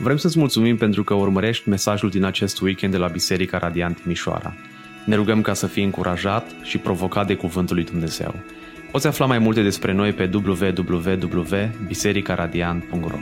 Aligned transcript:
Vrem 0.00 0.16
să-ți 0.16 0.38
mulțumim 0.38 0.76
pentru 0.76 1.04
că 1.04 1.14
urmărești 1.14 1.68
mesajul 1.68 2.10
din 2.10 2.24
acest 2.24 2.60
weekend 2.60 2.92
de 2.92 2.98
la 2.98 3.08
Biserica 3.08 3.58
Radiant 3.58 4.04
Mișoara. 4.04 4.54
Ne 5.06 5.14
rugăm 5.14 5.42
ca 5.42 5.54
să 5.54 5.66
fii 5.66 5.84
încurajat 5.84 6.50
și 6.62 6.78
provocat 6.78 7.26
de 7.26 7.36
Cuvântul 7.36 7.76
lui 7.76 7.84
Dumnezeu. 7.84 8.34
Poți 8.92 9.06
afla 9.06 9.26
mai 9.26 9.38
multe 9.38 9.62
despre 9.62 9.92
noi 9.92 10.12
pe 10.12 10.30
www.bisericaradiant.ro 10.34 13.18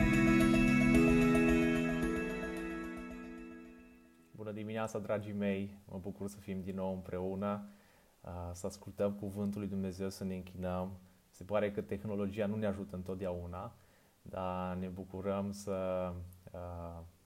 Bună 4.37 4.51
dimineața, 4.51 4.99
dragii 4.99 5.35
mei! 5.39 5.79
Mă 5.91 5.99
bucur 6.03 6.29
să 6.29 6.37
fim 6.41 6.61
din 6.65 6.75
nou 6.75 6.95
împreună, 6.95 7.69
să 8.53 8.67
ascultăm 8.67 9.13
Cuvântul 9.13 9.61
lui 9.61 9.69
Dumnezeu, 9.69 10.11
să 10.11 10.25
ne 10.25 10.35
închinăm. 10.35 10.99
Se 11.31 11.45
pare 11.45 11.71
că 11.71 11.81
tehnologia 11.81 12.47
nu 12.47 12.57
ne 12.57 12.67
ajută 12.67 12.97
întotdeauna, 12.97 13.75
dar 14.23 14.77
ne 14.81 14.87
bucurăm 14.87 15.51
să 15.51 15.73
Uh, 16.11 16.17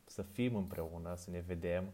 să 0.04 0.22
fim 0.22 0.56
împreună, 0.56 1.14
să 1.14 1.30
ne 1.30 1.40
vedem. 1.40 1.92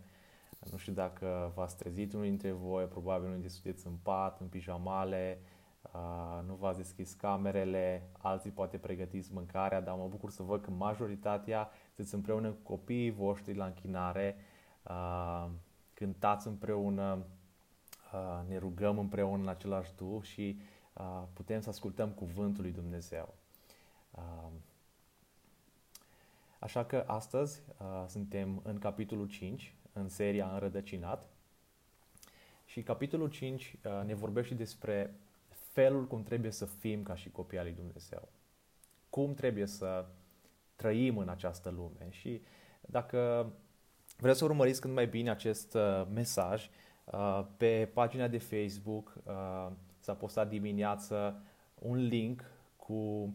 Nu 0.70 0.76
știu 0.76 0.92
dacă 0.92 1.52
v-ați 1.54 1.76
trezit 1.76 2.12
unul 2.12 2.24
dintre 2.24 2.50
voi, 2.50 2.84
probabil 2.84 3.24
unul 3.24 3.32
dintre 3.32 3.52
sunteți 3.52 3.86
în 3.86 3.96
pat, 4.02 4.40
în 4.40 4.46
pijamale, 4.46 5.40
uh, 5.82 6.42
nu 6.46 6.54
v-ați 6.54 6.78
deschis 6.78 7.12
camerele, 7.12 8.10
alții 8.18 8.50
poate 8.50 8.78
pregătiți 8.78 9.32
mâncarea, 9.32 9.80
dar 9.80 9.96
mă 9.96 10.06
bucur 10.08 10.30
să 10.30 10.42
văd 10.42 10.60
că 10.60 10.70
majoritatea 10.70 11.70
sunteți 11.94 12.14
împreună 12.14 12.50
cu 12.50 12.62
copiii 12.62 13.10
voștri 13.10 13.54
la 13.54 13.64
închinare, 13.64 14.36
uh, 14.82 15.50
cântați 15.94 16.46
împreună, 16.46 17.26
ne 18.48 18.58
rugăm 18.58 18.98
împreună 18.98 19.42
în 19.42 19.48
același 19.48 19.94
duh 19.96 20.22
și 20.22 20.60
putem 21.32 21.60
să 21.60 21.68
ascultăm 21.68 22.10
cuvântul 22.10 22.62
lui 22.62 22.72
Dumnezeu. 22.72 23.34
Așa 26.58 26.84
că 26.84 27.04
astăzi 27.06 27.62
uh, 27.78 28.04
suntem 28.08 28.60
în 28.64 28.78
capitolul 28.78 29.28
5, 29.28 29.74
în 29.92 30.08
seria 30.08 30.50
Înrădăcinat. 30.52 31.28
Și 32.64 32.82
capitolul 32.82 33.28
5 33.28 33.76
uh, 33.84 34.04
ne 34.04 34.14
vorbește 34.14 34.54
despre 34.54 35.14
felul 35.48 36.06
cum 36.06 36.22
trebuie 36.22 36.50
să 36.50 36.64
fim 36.64 37.02
ca 37.02 37.14
și 37.14 37.30
copii 37.30 37.58
al 37.58 37.64
lui 37.64 37.74
Dumnezeu. 37.74 38.28
Cum 39.10 39.34
trebuie 39.34 39.66
să 39.66 40.06
trăim 40.76 41.18
în 41.18 41.28
această 41.28 41.70
lume. 41.70 42.06
Și 42.10 42.42
dacă 42.80 43.52
vreți 44.16 44.38
să 44.38 44.44
urmăriți 44.44 44.80
cât 44.80 44.90
mai 44.90 45.06
bine 45.06 45.30
acest 45.30 45.74
uh, 45.74 46.06
mesaj, 46.14 46.70
uh, 47.04 47.46
pe 47.56 47.90
pagina 47.94 48.28
de 48.28 48.38
Facebook 48.38 49.14
uh, 49.24 49.72
s-a 49.98 50.14
postat 50.14 50.48
dimineață 50.48 51.42
un 51.74 51.96
link 51.96 52.44
cu 52.76 53.34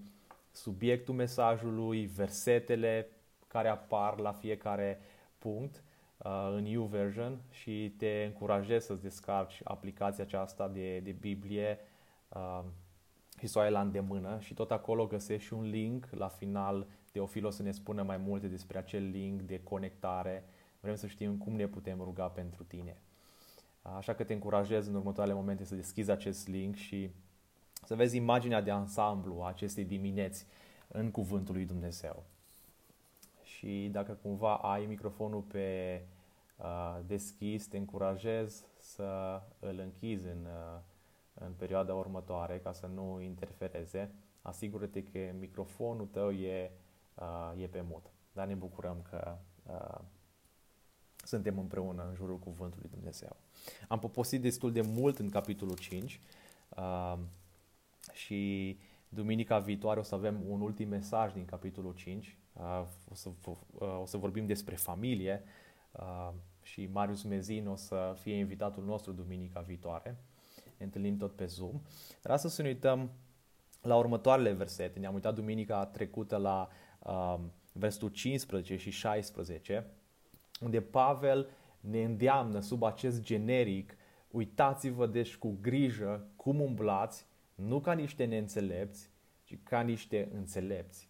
subiectul 0.52 1.13
mesajului, 1.13 2.05
versetele 2.05 3.09
care 3.47 3.67
apar 3.67 4.19
la 4.19 4.31
fiecare 4.31 5.02
punct 5.38 5.83
uh, 6.17 6.53
în 6.55 6.66
YouVersion 6.66 7.41
și 7.52 7.94
te 7.97 8.23
încurajez 8.25 8.85
să-ți 8.85 9.02
descarci 9.02 9.61
aplicația 9.63 10.23
aceasta 10.23 10.67
de, 10.67 10.99
de 10.99 11.11
Biblie 11.11 11.79
uh, 12.29 12.63
și 13.39 13.47
să 13.47 13.59
o 13.59 13.61
ai 13.61 13.72
la 13.72 13.81
îndemână 13.81 14.39
și 14.39 14.53
tot 14.53 14.72
acolo 14.72 15.07
găsești 15.07 15.47
și 15.47 15.53
un 15.53 15.69
link 15.69 16.07
la 16.11 16.27
final. 16.27 16.88
Teofil 17.11 17.45
o 17.45 17.49
să 17.49 17.63
ne 17.63 17.72
spună 17.72 18.03
mai 18.03 18.17
multe 18.17 18.47
despre 18.47 18.77
acel 18.77 19.09
link 19.09 19.41
de 19.41 19.63
conectare. 19.63 20.44
Vrem 20.79 20.95
să 20.95 21.07
știm 21.07 21.38
cum 21.38 21.55
ne 21.55 21.67
putem 21.67 21.97
ruga 21.97 22.27
pentru 22.27 22.63
tine. 22.63 22.97
Așa 23.81 24.13
că 24.13 24.23
te 24.23 24.33
încurajez 24.33 24.88
în 24.88 24.95
următoarele 24.95 25.35
momente 25.35 25.63
să 25.63 25.75
deschizi 25.75 26.11
acest 26.11 26.47
link 26.47 26.75
și 26.75 27.09
să 27.84 27.96
vezi 27.96 28.16
imaginea 28.16 28.62
de 28.62 28.72
ansamblu 28.72 29.42
a 29.42 29.48
acestei 29.48 29.86
dimineți 29.86 30.46
în 30.88 31.12
Cuvântul 31.12 31.54
lui 31.54 31.66
Dumnezeu 31.66 32.24
și 33.44 33.90
dacă 33.92 34.12
cumva 34.22 34.56
ai 34.56 34.86
microfonul 34.86 35.42
pe 35.42 36.02
uh, 36.58 37.00
deschis, 37.06 37.68
te 37.68 37.78
încurajez 37.78 38.64
să 38.78 39.41
îl 39.59 39.80
închizi 39.80 40.28
în, 40.28 40.46
uh, 40.46 40.80
în 41.34 41.52
perioada 41.58 41.94
următoare 41.94 42.59
ca 42.59 42.72
să 42.72 42.88
nu 42.88 43.22
interfereze. 43.22 44.12
Asigură-te 44.41 45.03
că 45.03 45.20
microfonul 45.40 46.06
tău 46.06 46.31
e, 46.31 46.72
uh, 47.16 47.62
e 47.62 47.68
pe 47.68 47.81
mut. 47.81 48.06
Dar 48.34 48.47
ne 48.47 48.53
bucurăm 48.53 49.06
că 49.09 49.38
uh, 49.66 50.00
suntem 51.16 51.59
împreună 51.59 52.06
în 52.08 52.16
jurul 52.16 52.40
Cuvântului 52.40 52.90
Dumnezeu. 52.90 53.36
Am 53.88 54.00
poposit 54.00 54.41
destul 54.41 54.72
de 54.72 54.81
mult 54.81 55.20
în 55.20 55.30
capitolul 55.30 55.78
5 55.78 56.20
uh, 56.70 57.18
și 58.13 58.78
duminica 59.09 59.59
viitoare 59.59 60.00
o 60.00 60.03
să 60.03 60.16
avem 60.16 60.44
un 60.47 60.62
ultim 60.62 60.89
mesaj 60.89 61.34
din 61.34 61.45
capitolul 61.45 61.94
5 61.94 62.38
o 63.09 63.13
să, 63.13 63.29
o 64.01 64.06
să 64.06 64.17
vorbim 64.17 64.45
despre 64.45 64.75
familie 64.75 65.44
și 66.61 66.90
Marius 66.91 67.23
Mezin 67.23 67.67
o 67.67 67.75
să 67.75 68.16
fie 68.19 68.35
invitatul 68.35 68.84
nostru 68.84 69.11
duminica 69.11 69.59
viitoare. 69.59 70.17
Ne 70.78 70.85
întâlnim 70.85 71.17
tot 71.17 71.35
pe 71.35 71.45
Zoom. 71.45 71.81
Dar 72.22 72.31
astăzi 72.31 72.56
să 72.56 72.61
ne 72.61 72.67
uităm 72.67 73.11
la 73.81 73.95
următoarele 73.95 74.51
versete. 74.51 75.00
Ne-am 75.00 75.13
uitat 75.13 75.35
duminica 75.35 75.85
trecută 75.85 76.38
la 76.38 76.69
uh, 77.00 77.40
versetul 77.73 78.09
15 78.09 78.78
și 78.78 78.90
16, 78.90 79.88
unde 80.61 80.81
Pavel 80.81 81.50
ne 81.79 82.03
îndeamnă 82.03 82.59
sub 82.59 82.84
acest 82.84 83.22
generic 83.22 83.95
uitați-vă 84.31 85.07
deci 85.07 85.35
cu 85.35 85.57
grijă 85.61 86.28
cum 86.35 86.59
umblați, 86.59 87.25
nu 87.67 87.79
ca 87.79 87.94
niște 87.94 88.25
neînțelepți, 88.25 89.09
ci 89.44 89.57
ca 89.63 89.81
niște 89.81 90.29
înțelepți. 90.33 91.09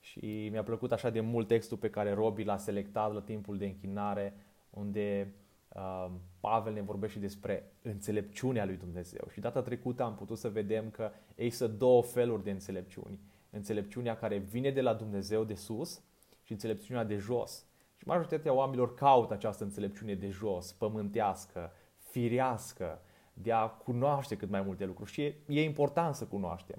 Și 0.00 0.48
mi-a 0.50 0.62
plăcut 0.62 0.92
așa 0.92 1.10
de 1.10 1.20
mult 1.20 1.46
textul 1.46 1.76
pe 1.76 1.90
care 1.90 2.12
Robi 2.12 2.44
l-a 2.44 2.56
selectat 2.56 3.14
la 3.14 3.20
timpul 3.20 3.58
de 3.58 3.66
închinare, 3.66 4.34
unde 4.70 5.34
uh, 5.68 6.10
Pavel 6.40 6.72
ne 6.72 6.82
vorbește 6.82 7.18
despre 7.18 7.72
înțelepciunea 7.82 8.64
lui 8.64 8.76
Dumnezeu. 8.76 9.28
Și 9.32 9.40
data 9.40 9.62
trecută 9.62 10.02
am 10.02 10.14
putut 10.14 10.38
să 10.38 10.48
vedem 10.48 10.90
că 10.90 11.10
există 11.34 11.66
două 11.66 12.02
feluri 12.02 12.44
de 12.44 12.50
înțelepciuni. 12.50 13.20
Înțelepciunea 13.50 14.16
care 14.16 14.36
vine 14.38 14.70
de 14.70 14.80
la 14.80 14.94
Dumnezeu 14.94 15.44
de 15.44 15.54
sus 15.54 16.02
și 16.42 16.52
înțelepciunea 16.52 17.04
de 17.04 17.16
jos. 17.16 17.66
Și 17.96 18.06
majoritatea 18.06 18.52
oamenilor 18.52 18.94
caută 18.94 19.32
această 19.32 19.64
înțelepciune 19.64 20.14
de 20.14 20.28
jos, 20.28 20.72
pământească, 20.72 21.72
firească, 21.98 23.02
de 23.42 23.52
a 23.52 23.66
cunoaște 23.66 24.36
cât 24.36 24.50
mai 24.50 24.62
multe 24.62 24.84
lucruri. 24.84 25.10
Și 25.10 25.22
e, 25.22 25.36
e 25.46 25.62
important 25.62 26.14
să 26.14 26.24
cunoaștem 26.24 26.78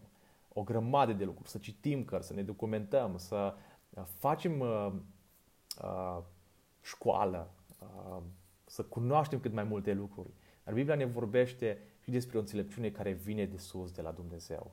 o 0.53 0.63
grămadă 0.63 1.13
de 1.13 1.23
lucruri, 1.23 1.49
să 1.49 1.57
citim 1.57 2.03
cărți, 2.03 2.27
să 2.27 2.33
ne 2.33 2.43
documentăm, 2.43 3.17
să 3.17 3.53
uh, 3.89 4.03
facem 4.19 4.59
uh, 4.59 4.91
uh, 5.83 6.17
școală, 6.81 7.49
uh, 7.79 8.21
să 8.65 8.83
cunoaștem 8.83 9.39
cât 9.39 9.53
mai 9.53 9.63
multe 9.63 9.93
lucruri. 9.93 10.29
Dar 10.63 10.73
Biblia 10.73 10.95
ne 10.95 11.05
vorbește 11.05 11.77
și 12.03 12.11
despre 12.11 12.37
o 12.37 12.39
înțelepciune 12.39 12.89
care 12.89 13.11
vine 13.11 13.45
de 13.45 13.57
sus, 13.57 13.91
de 13.91 14.01
la 14.01 14.11
Dumnezeu, 14.11 14.71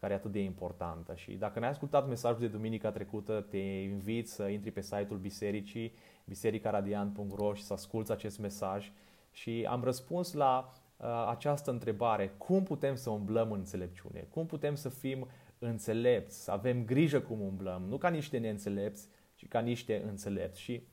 care 0.00 0.12
e 0.12 0.16
atât 0.16 0.32
de 0.32 0.42
importantă. 0.42 1.14
Și 1.14 1.32
dacă 1.32 1.58
n-ai 1.58 1.68
ascultat 1.68 2.08
mesajul 2.08 2.40
de 2.40 2.48
duminica 2.48 2.90
trecută, 2.90 3.40
te 3.40 3.58
invit 3.58 4.28
să 4.28 4.42
intri 4.42 4.70
pe 4.70 4.80
site-ul 4.80 5.18
bisericii, 5.18 5.94
bisericaradiant.ro 6.24 7.54
și 7.54 7.62
să 7.62 7.72
asculți 7.72 8.12
acest 8.12 8.38
mesaj. 8.38 8.92
Și 9.32 9.66
am 9.68 9.84
răspuns 9.84 10.32
la 10.32 10.72
Uh, 10.72 10.81
această 11.28 11.70
întrebare, 11.70 12.28
cum 12.28 12.62
putem 12.62 12.94
să 12.94 13.10
umblăm 13.10 13.52
în 13.52 13.58
înțelepciune? 13.58 14.26
Cum 14.30 14.46
putem 14.46 14.74
să 14.74 14.88
fim 14.88 15.28
înțelepți, 15.58 16.42
să 16.42 16.50
avem 16.50 16.84
grijă 16.84 17.20
cum 17.20 17.40
umblăm, 17.40 17.82
nu 17.82 17.96
ca 17.96 18.08
niște 18.08 18.38
neînțelepți, 18.38 19.08
ci 19.34 19.48
ca 19.48 19.60
niște 19.60 20.02
înțelepți. 20.06 20.60
Și 20.60 20.86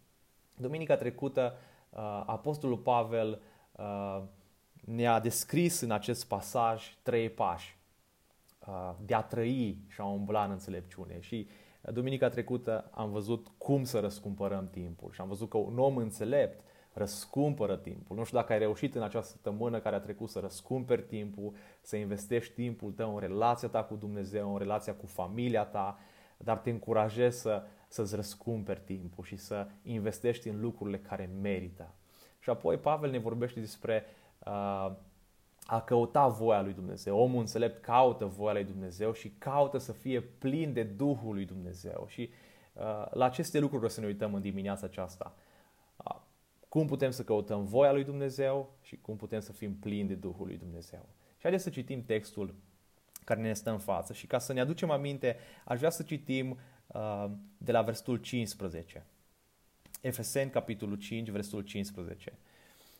duminica 0.57 0.95
trecută, 0.95 1.53
uh, 1.89 2.23
Apostolul 2.25 2.77
Pavel 2.77 3.41
uh, 3.71 4.21
ne-a 4.85 5.19
descris 5.19 5.79
în 5.79 5.91
acest 5.91 6.27
pasaj 6.27 6.97
trei 7.01 7.29
pași 7.29 7.77
de 9.05 9.13
a 9.13 9.21
trăi 9.21 9.77
și 9.87 10.01
a 10.01 10.05
umbla 10.05 10.43
în 10.43 10.51
înțelepciune. 10.51 11.19
Și 11.19 11.47
duminica 11.81 12.29
trecută 12.29 12.89
am 12.91 13.11
văzut 13.11 13.47
cum 13.57 13.83
să 13.83 13.99
răscumpărăm 13.99 14.69
timpul 14.69 15.11
și 15.11 15.21
am 15.21 15.27
văzut 15.27 15.49
că 15.49 15.57
un 15.57 15.79
om 15.79 15.97
înțelept 15.97 16.63
răscumpără 16.93 17.77
timpul. 17.77 18.15
Nu 18.15 18.23
știu 18.23 18.37
dacă 18.37 18.53
ai 18.53 18.59
reușit 18.59 18.95
în 18.95 19.01
această 19.01 19.31
săptămână 19.31 19.79
care 19.79 19.95
a 19.95 19.99
trecut 19.99 20.29
să 20.29 20.39
răscumperi 20.39 21.01
timpul, 21.01 21.53
să 21.81 21.95
investești 21.95 22.53
timpul 22.53 22.91
tău 22.91 23.13
în 23.13 23.19
relația 23.19 23.67
ta 23.67 23.83
cu 23.83 23.95
Dumnezeu, 23.95 24.51
în 24.51 24.57
relația 24.57 24.93
cu 24.93 25.05
familia 25.05 25.63
ta, 25.63 25.99
dar 26.37 26.57
te 26.57 26.69
încurajez 26.69 27.35
să, 27.35 27.63
să-ți 27.87 28.15
răscumperi 28.15 28.81
timpul 28.85 29.23
și 29.23 29.35
să 29.35 29.67
investești 29.83 30.47
în 30.47 30.59
lucrurile 30.59 30.97
care 30.99 31.29
merită. 31.41 31.93
Și 32.39 32.49
apoi 32.49 32.77
Pavel 32.77 33.11
ne 33.11 33.17
vorbește 33.17 33.59
despre 33.59 34.05
uh, 34.45 34.91
a 35.65 35.81
căuta 35.85 36.27
voia 36.27 36.61
lui 36.61 36.73
Dumnezeu. 36.73 37.17
Omul 37.17 37.39
înțelept 37.39 37.81
caută 37.81 38.25
voia 38.25 38.53
lui 38.53 38.63
Dumnezeu 38.63 39.13
și 39.13 39.29
caută 39.29 39.77
să 39.77 39.91
fie 39.91 40.21
plin 40.21 40.73
de 40.73 40.83
Duhul 40.83 41.33
lui 41.33 41.45
Dumnezeu. 41.45 42.05
Și 42.07 42.29
uh, 42.73 43.11
la 43.11 43.25
aceste 43.25 43.59
lucruri 43.59 43.85
o 43.85 43.87
să 43.87 43.99
ne 43.99 44.05
uităm 44.05 44.33
în 44.33 44.41
dimineața 44.41 44.85
aceasta 44.85 45.35
cum 46.69 46.87
putem 46.87 47.11
să 47.11 47.23
căutăm 47.23 47.65
voia 47.65 47.91
lui 47.91 48.03
Dumnezeu 48.03 48.77
și 48.81 48.97
cum 48.97 49.15
putem 49.15 49.39
să 49.39 49.51
fim 49.51 49.75
plini 49.75 50.07
de 50.07 50.15
Duhul 50.15 50.45
lui 50.47 50.57
Dumnezeu. 50.57 51.09
Și 51.35 51.41
haideți 51.41 51.63
să 51.63 51.69
citim 51.69 52.03
textul 52.05 52.55
care 53.23 53.41
ne 53.41 53.53
stă 53.53 53.71
în 53.71 53.79
față 53.79 54.13
și 54.13 54.27
ca 54.27 54.39
să 54.39 54.53
ne 54.53 54.59
aducem 54.59 54.89
aminte, 54.89 55.37
aș 55.65 55.77
vrea 55.77 55.89
să 55.89 56.03
citim 56.03 56.59
uh, 56.87 57.25
de 57.57 57.71
la 57.71 57.81
versetul 57.81 58.17
15. 58.17 59.05
Efeseni, 60.01 60.51
capitolul 60.51 60.95
5, 60.95 61.29
versetul 61.29 61.61
15. 61.61 62.37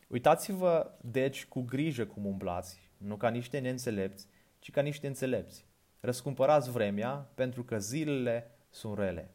Uitați-vă, 0.08 0.90
deci, 1.00 1.46
cu 1.46 1.60
grijă 1.60 2.06
cum 2.06 2.24
umblați, 2.24 2.90
nu 2.96 3.16
ca 3.16 3.28
niște 3.28 3.58
neînțelepți, 3.58 4.26
ci 4.58 4.70
ca 4.70 4.80
niște 4.80 5.06
înțelepți. 5.06 5.64
Răscumpărați 6.00 6.70
vremea, 6.70 7.30
pentru 7.34 7.64
că 7.64 7.78
zilele 7.78 8.50
sunt 8.70 8.98
rele. 8.98 9.30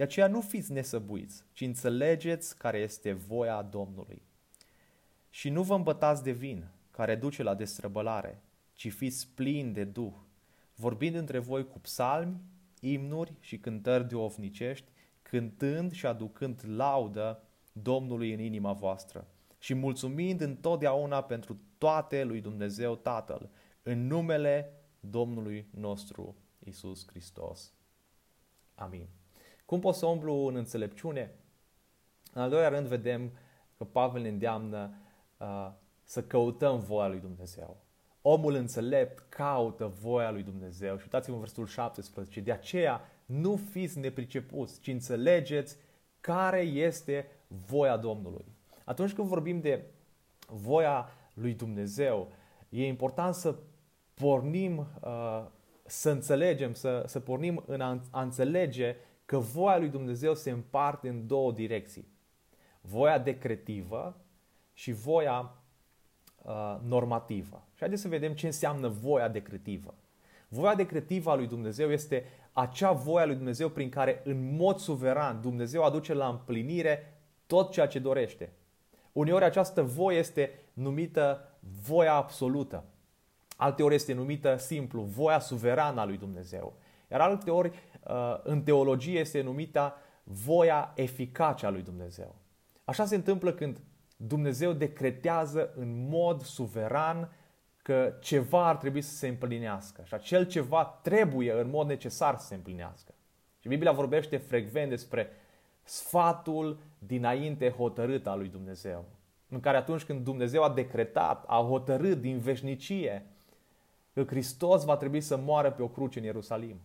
De 0.00 0.06
aceea 0.06 0.28
nu 0.28 0.40
fiți 0.40 0.72
nesăbuiți, 0.72 1.44
ci 1.52 1.60
înțelegeți 1.60 2.58
care 2.58 2.78
este 2.78 3.12
voia 3.12 3.62
Domnului. 3.62 4.22
Și 5.30 5.48
nu 5.48 5.62
vă 5.62 5.74
îmbătați 5.74 6.22
de 6.22 6.30
vin, 6.30 6.68
care 6.90 7.16
duce 7.16 7.42
la 7.42 7.54
destrăbălare, 7.54 8.42
ci 8.72 8.92
fiți 8.92 9.28
plini 9.34 9.72
de 9.72 9.84
Duh, 9.84 10.12
vorbind 10.74 11.14
între 11.14 11.38
voi 11.38 11.66
cu 11.66 11.78
psalmi, 11.78 12.40
imnuri 12.80 13.34
și 13.40 13.58
cântări 13.58 14.08
de 14.08 14.14
ovnicești, 14.14 14.90
cântând 15.22 15.92
și 15.92 16.06
aducând 16.06 16.62
laudă 16.66 17.42
Domnului 17.72 18.32
în 18.32 18.40
inima 18.40 18.72
voastră 18.72 19.26
și 19.58 19.74
mulțumind 19.74 20.40
întotdeauna 20.40 21.22
pentru 21.22 21.60
toate 21.78 22.24
lui 22.24 22.40
Dumnezeu 22.40 22.96
Tatăl, 22.96 23.50
în 23.82 24.06
numele 24.06 24.72
Domnului 25.00 25.66
nostru 25.70 26.36
Isus 26.58 27.06
Hristos. 27.06 27.72
Amin. 28.74 29.19
Cum 29.70 29.80
pot 29.80 29.94
să 29.94 30.06
umblu 30.06 30.34
în 30.46 30.54
înțelepciune? 30.54 31.34
În 32.32 32.42
al 32.42 32.50
doilea 32.50 32.68
rând 32.68 32.86
vedem 32.86 33.30
că 33.76 33.84
Pavel 33.84 34.22
ne 34.22 34.28
îndeamnă 34.28 34.94
uh, 35.38 35.70
să 36.04 36.22
căutăm 36.22 36.78
voia 36.78 37.08
lui 37.08 37.18
Dumnezeu. 37.18 37.76
Omul 38.22 38.54
înțelept 38.54 39.24
caută 39.28 39.92
voia 40.00 40.30
lui 40.30 40.42
Dumnezeu. 40.42 40.96
Și 40.96 41.02
uitați-vă 41.02 41.34
în 41.34 41.40
versetul 41.40 41.66
17. 41.66 42.40
De 42.40 42.52
aceea 42.52 43.00
nu 43.26 43.56
fiți 43.56 43.98
nepricepuți, 43.98 44.80
ci 44.80 44.86
înțelegeți 44.86 45.76
care 46.20 46.60
este 46.60 47.30
voia 47.46 47.96
Domnului. 47.96 48.44
Atunci 48.84 49.12
când 49.12 49.28
vorbim 49.28 49.60
de 49.60 49.84
voia 50.48 51.08
lui 51.34 51.54
Dumnezeu, 51.54 52.32
e 52.68 52.86
important 52.86 53.34
să 53.34 53.54
pornim, 54.14 54.78
uh, 54.78 55.44
să 55.86 56.10
înțelegem, 56.10 56.74
să, 56.74 57.02
să 57.06 57.20
pornim 57.20 57.62
în 57.66 57.80
a, 57.80 58.00
a 58.10 58.22
înțelege 58.22 58.96
că 59.30 59.38
voia 59.38 59.78
lui 59.78 59.88
Dumnezeu 59.88 60.34
se 60.34 60.50
împarte 60.50 61.08
în 61.08 61.26
două 61.26 61.52
direcții. 61.52 62.08
Voia 62.80 63.18
decretivă 63.18 64.20
și 64.72 64.92
voia 64.92 65.56
uh, 66.42 66.76
normativă. 66.82 67.66
Și 67.72 67.78
haideți 67.78 68.02
să 68.02 68.08
vedem 68.08 68.32
ce 68.32 68.46
înseamnă 68.46 68.88
voia 68.88 69.28
decretivă. 69.28 69.94
Voia 70.48 70.74
decretivă 70.74 71.30
a 71.30 71.34
lui 71.34 71.46
Dumnezeu 71.46 71.90
este 71.90 72.24
acea 72.52 72.92
voie 72.92 73.22
a 73.22 73.26
lui 73.26 73.34
Dumnezeu 73.34 73.68
prin 73.68 73.88
care 73.88 74.20
în 74.24 74.56
mod 74.56 74.78
suveran 74.78 75.40
Dumnezeu 75.40 75.84
aduce 75.84 76.14
la 76.14 76.28
împlinire 76.28 77.20
tot 77.46 77.70
ceea 77.70 77.86
ce 77.86 77.98
dorește. 77.98 78.52
Uneori 79.12 79.44
această 79.44 79.82
voie 79.82 80.18
este 80.18 80.50
numită 80.72 81.58
voia 81.82 82.14
absolută. 82.14 82.84
Alteori 83.56 83.94
este 83.94 84.12
numită 84.12 84.56
simplu 84.56 85.02
voia 85.02 85.38
suverană 85.38 86.00
a 86.00 86.04
lui 86.04 86.18
Dumnezeu. 86.18 86.74
Iar 87.10 87.20
alteori 87.20 87.68
uh, 87.68 87.89
în 88.42 88.62
teologie 88.62 89.18
este 89.18 89.42
numită 89.42 89.94
voia 90.24 90.92
eficace 90.94 91.66
a 91.66 91.70
lui 91.70 91.82
Dumnezeu. 91.82 92.34
Așa 92.84 93.04
se 93.04 93.14
întâmplă 93.14 93.52
când 93.52 93.80
Dumnezeu 94.16 94.72
decretează 94.72 95.72
în 95.76 96.08
mod 96.08 96.42
suveran 96.42 97.32
că 97.82 98.14
ceva 98.20 98.68
ar 98.68 98.76
trebui 98.76 99.02
să 99.02 99.14
se 99.14 99.28
împlinească 99.28 100.02
și 100.04 100.14
acel 100.14 100.46
ceva 100.46 100.84
trebuie 101.02 101.52
în 101.52 101.70
mod 101.70 101.86
necesar 101.86 102.36
să 102.36 102.46
se 102.46 102.54
împlinească. 102.54 103.14
Și 103.60 103.68
Biblia 103.68 103.92
vorbește 103.92 104.36
frecvent 104.36 104.88
despre 104.88 105.30
sfatul 105.82 106.78
dinainte 106.98 107.70
hotărât 107.70 108.26
al 108.26 108.38
lui 108.38 108.48
Dumnezeu. 108.48 109.04
În 109.48 109.60
care 109.60 109.76
atunci 109.76 110.04
când 110.04 110.24
Dumnezeu 110.24 110.62
a 110.62 110.72
decretat, 110.72 111.44
a 111.46 111.64
hotărât 111.68 112.20
din 112.20 112.38
veșnicie 112.38 113.26
că 114.12 114.24
Hristos 114.24 114.84
va 114.84 114.96
trebui 114.96 115.20
să 115.20 115.36
moară 115.36 115.70
pe 115.70 115.82
o 115.82 115.88
cruce 115.88 116.18
în 116.18 116.24
Ierusalim. 116.24 116.80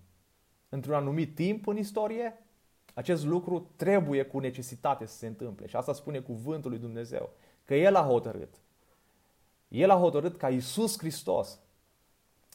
Într-un 0.70 0.94
anumit 0.94 1.36
timp 1.36 1.68
în 1.68 1.78
istorie, 1.78 2.46
acest 2.94 3.26
lucru 3.26 3.70
trebuie 3.76 4.24
cu 4.24 4.40
necesitate 4.40 5.06
să 5.06 5.18
se 5.18 5.28
întâmple. 5.28 5.68
Și 5.68 5.76
asta 5.76 5.94
spune 5.94 6.20
cuvântul 6.20 6.70
lui 6.70 6.80
Dumnezeu. 6.80 7.30
Că 7.64 7.76
El 7.76 7.96
a 7.96 8.06
hotărât. 8.06 8.56
El 9.68 9.90
a 9.90 9.98
hotărât 9.98 10.38
ca 10.38 10.50
Isus 10.50 10.98
Hristos 10.98 11.60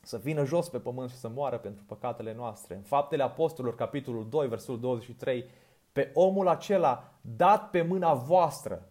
să 0.03 0.19
vină 0.19 0.45
jos 0.45 0.69
pe 0.69 0.79
pământ 0.79 1.11
și 1.11 1.17
să 1.17 1.29
moară 1.29 1.59
pentru 1.59 1.85
păcatele 1.87 2.35
noastre. 2.35 2.75
În 2.75 2.83
Faptele 2.83 3.23
Apostolilor, 3.23 3.77
capitolul 3.77 4.29
2, 4.29 4.49
versul 4.49 4.81
23, 4.81 5.45
pe 5.93 6.11
omul 6.15 6.49
acela 6.49 7.13
dat 7.21 7.71
pe 7.71 7.83
mâna 7.83 8.15
voastră. 8.15 8.89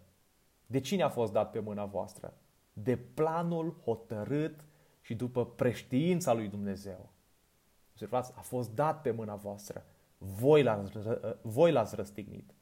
De 0.66 0.80
cine 0.80 1.02
a 1.02 1.08
fost 1.08 1.32
dat 1.32 1.50
pe 1.50 1.58
mâna 1.58 1.84
voastră? 1.84 2.34
De 2.72 2.96
planul 2.96 3.76
hotărât 3.84 4.64
și 5.00 5.14
după 5.14 5.46
preștiința 5.46 6.32
lui 6.32 6.48
Dumnezeu. 6.48 7.09
Observați, 8.02 8.32
a 8.36 8.40
fost 8.40 8.74
dat 8.74 9.00
pe 9.00 9.10
mâna 9.10 9.34
voastră. 9.34 9.84
Voi 10.18 10.62
l-ați, 10.62 10.92
voi 11.42 11.72
l-ați 11.72 11.94
răstignit. 11.94 12.54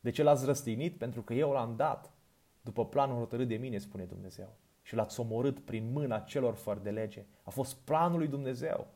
De 0.00 0.10
ce 0.10 0.22
l-ați 0.22 0.44
răstignit? 0.44 0.98
Pentru 0.98 1.22
că 1.22 1.34
eu 1.34 1.50
l-am 1.50 1.76
dat 1.76 2.12
după 2.60 2.86
planul 2.86 3.18
hotărât 3.18 3.48
de 3.48 3.56
mine, 3.56 3.78
spune 3.78 4.04
Dumnezeu. 4.04 4.56
Și 4.82 4.94
l-ați 4.94 5.20
omorât 5.20 5.60
prin 5.60 5.92
mâna 5.92 6.18
celor 6.18 6.54
fără 6.54 6.80
de 6.82 6.90
lege. 6.90 7.24
A 7.42 7.50
fost 7.50 7.76
planul 7.76 8.18
lui 8.18 8.28
Dumnezeu. 8.28 8.86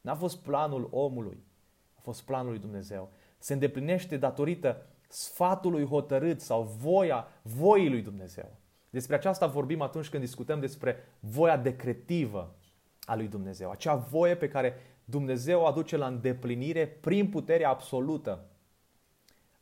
N-a 0.00 0.14
fost 0.14 0.38
planul 0.38 0.88
omului. 0.90 1.44
A 1.94 2.00
fost 2.00 2.22
planul 2.22 2.50
lui 2.50 2.60
Dumnezeu. 2.60 3.10
Se 3.38 3.52
îndeplinește 3.52 4.16
datorită 4.16 4.86
sfatului 5.08 5.84
hotărât 5.84 6.40
sau 6.40 6.62
voia, 6.62 7.26
voii 7.42 7.90
lui 7.90 8.02
Dumnezeu. 8.02 8.56
Despre 8.90 9.14
aceasta 9.16 9.46
vorbim 9.46 9.80
atunci 9.80 10.08
când 10.08 10.22
discutăm 10.22 10.60
despre 10.60 10.96
voia 11.20 11.56
decretivă 11.56 12.54
a 13.04 13.14
lui 13.14 13.28
Dumnezeu. 13.28 13.70
Acea 13.70 13.94
voie 13.94 14.36
pe 14.36 14.48
care 14.48 14.74
Dumnezeu 15.10 15.60
o 15.60 15.66
aduce 15.66 15.96
la 15.96 16.06
îndeplinire 16.06 16.86
prin 16.86 17.28
puterea 17.30 17.70
absolută 17.70 18.44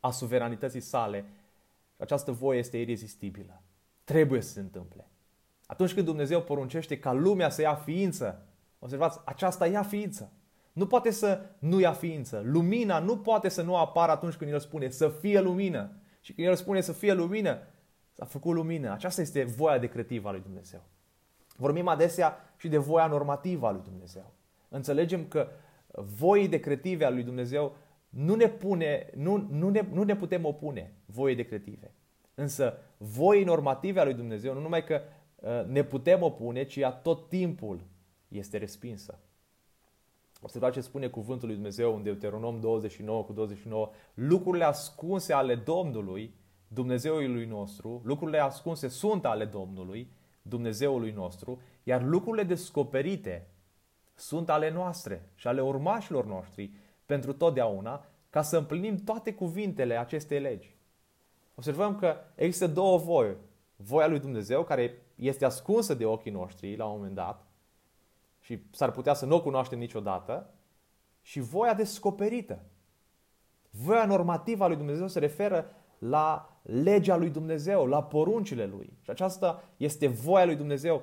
a 0.01 0.11
suveranității 0.11 0.81
sale. 0.81 1.25
Această 1.97 2.33
voie 2.33 2.59
este 2.59 2.79
irezistibilă. 2.79 3.63
Trebuie 4.05 4.41
să 4.41 4.53
se 4.53 4.61
întâmple. 4.61 5.09
Atunci 5.67 5.95
când 5.95 6.07
Dumnezeu 6.07 6.43
poruncește 6.43 6.99
ca 6.99 7.13
lumea 7.13 7.51
să 7.51 7.61
ia 7.61 7.75
ființă, 7.75 8.47
observați, 8.79 9.21
aceasta 9.25 9.67
ia 9.67 9.83
ființă. 9.83 10.33
Nu 10.73 10.87
poate 10.87 11.11
să 11.11 11.41
nu 11.59 11.81
ia 11.81 11.93
ființă. 11.93 12.43
Lumina 12.45 12.99
nu 12.99 13.19
poate 13.19 13.49
să 13.49 13.63
nu 13.63 13.77
apară 13.77 14.13
atunci 14.13 14.35
când 14.35 14.51
El 14.51 14.61
spune 14.61 14.89
să 14.89 15.09
fie 15.09 15.41
lumină. 15.41 15.91
Și 16.21 16.33
când 16.33 16.47
El 16.47 16.55
spune 16.55 16.81
să 16.81 16.93
fie 16.93 17.13
lumină, 17.13 17.59
s-a 18.13 18.25
făcut 18.25 18.55
lumină. 18.55 18.93
Aceasta 18.93 19.21
este 19.21 19.45
voia 19.45 19.79
decretivă 19.79 20.29
a 20.29 20.31
lui 20.31 20.41
Dumnezeu. 20.41 20.83
Vorbim 21.57 21.89
adesea 21.89 22.55
și 22.57 22.69
de 22.69 22.79
voia 22.79 23.07
normativă 23.07 23.67
a 23.67 23.71
lui 23.71 23.83
Dumnezeu. 23.85 24.35
Înțelegem 24.77 25.27
că 25.29 25.49
voii 25.93 26.49
decretive 26.49 27.05
a 27.05 27.11
lui 27.11 27.23
Dumnezeu 27.23 27.77
nu 28.09 28.35
ne, 28.35 28.49
pune, 28.49 29.11
nu, 29.15 29.47
nu, 29.51 29.69
ne, 29.69 29.89
nu 29.93 30.03
ne 30.03 30.17
putem 30.17 30.45
opune 30.45 30.95
voii 31.07 31.35
decretive. 31.35 31.95
Însă 32.35 32.79
voii 32.97 33.45
normative 33.45 34.01
a 34.01 34.05
lui 34.05 34.15
Dumnezeu 34.15 34.55
nu 34.55 34.61
numai 34.61 34.85
că 34.85 35.01
uh, 35.35 35.65
ne 35.67 35.85
putem 35.85 36.23
opune, 36.23 36.65
ci 36.65 36.77
ea 36.77 36.91
tot 36.91 37.29
timpul 37.29 37.81
este 38.29 38.59
respinsă. 38.59 39.19
Observați 40.41 40.75
ce 40.75 40.81
spune 40.81 41.09
cuvântul 41.09 41.47
lui 41.47 41.57
Dumnezeu 41.57 41.97
în 41.97 42.03
Deuteronom 42.03 42.61
29 42.61 43.23
cu 43.23 43.33
29. 43.33 43.91
Lucrurile 44.15 44.65
ascunse 44.65 45.33
ale 45.33 45.55
Domnului, 45.55 46.35
Dumnezeului 46.69 47.47
nostru, 47.47 48.01
lucrurile 48.05 48.39
ascunse 48.39 48.89
sunt 48.89 49.25
ale 49.25 49.45
Domnului, 49.45 50.11
Dumnezeului 50.43 51.11
nostru, 51.11 51.61
iar 51.83 52.03
lucrurile 52.03 52.43
descoperite 52.43 53.49
sunt 54.17 54.51
ale 54.51 54.71
noastre 54.71 55.31
și 55.35 55.47
ale 55.47 55.61
urmașilor 55.61 56.27
noștri 56.27 56.71
pentru 57.07 57.33
totdeauna, 57.33 58.05
ca 58.31 58.43
să 58.43 58.57
împlinim 58.57 58.97
toate 58.97 59.35
cuvintele 59.35 59.99
acestei 59.99 60.41
legi. 60.41 60.77
Observăm 61.55 61.97
că 61.97 62.17
există 62.35 62.67
două 62.67 62.99
voi. 62.99 63.37
Voia 63.77 64.07
lui 64.07 64.21
Dumnezeu, 64.21 64.65
care 64.65 65.03
este 65.15 65.45
ascunsă 65.45 65.95
de 65.95 66.07
ochii 66.07 66.31
noștri 66.31 66.77
la 66.77 66.85
un 66.85 66.97
moment 66.97 67.15
dat, 67.15 67.47
și 68.41 68.63
s-ar 68.71 68.91
putea 68.91 69.15
să 69.15 69.27
nu 69.27 69.35
o 69.35 69.43
cunoaștem 69.43 69.79
niciodată, 69.79 70.51
și 71.23 71.41
voia 71.41 71.75
descoperită. 71.75 72.65
Voia 73.71 74.05
normativă 74.05 74.65
a 74.65 74.67
lui 74.67 74.77
Dumnezeu 74.77 75.09
se 75.09 75.19
referă 75.19 75.71
la 75.99 76.59
legea 76.63 77.17
lui 77.17 77.31
Dumnezeu, 77.31 77.87
la 77.87 78.03
poruncile 78.03 78.67
lui. 78.67 78.93
Și 79.03 79.11
aceasta 79.11 79.63
este 79.77 80.07
voia 80.07 80.45
lui 80.45 80.57
Dumnezeu, 80.57 81.03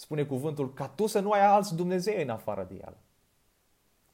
spune 0.00 0.24
cuvântul, 0.24 0.72
ca 0.72 0.88
tu 0.88 1.06
să 1.06 1.20
nu 1.20 1.30
ai 1.30 1.46
alți 1.46 1.76
Dumnezei 1.76 2.22
în 2.22 2.30
afară 2.30 2.66
de 2.68 2.74
el. 2.74 2.96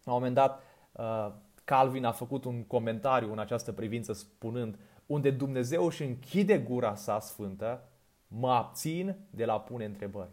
La 0.05 0.13
un 0.13 0.19
moment 0.19 0.35
dat, 0.35 0.63
uh, 0.93 1.33
Calvin 1.65 2.05
a 2.05 2.13
făcut 2.13 2.45
un 2.45 2.65
comentariu 2.65 3.33
în 3.33 3.39
această 3.39 3.73
privință 3.73 4.13
spunând, 4.13 4.79
unde 5.07 5.31
Dumnezeu 5.31 5.85
își 5.85 6.03
închide 6.03 6.59
gura 6.59 6.95
sa 6.95 7.21
sfântă, 7.21 7.89
mă 8.27 8.51
abțin 8.51 9.17
de 9.31 9.45
la 9.45 9.61
pune 9.61 9.85
întrebări. 9.85 10.31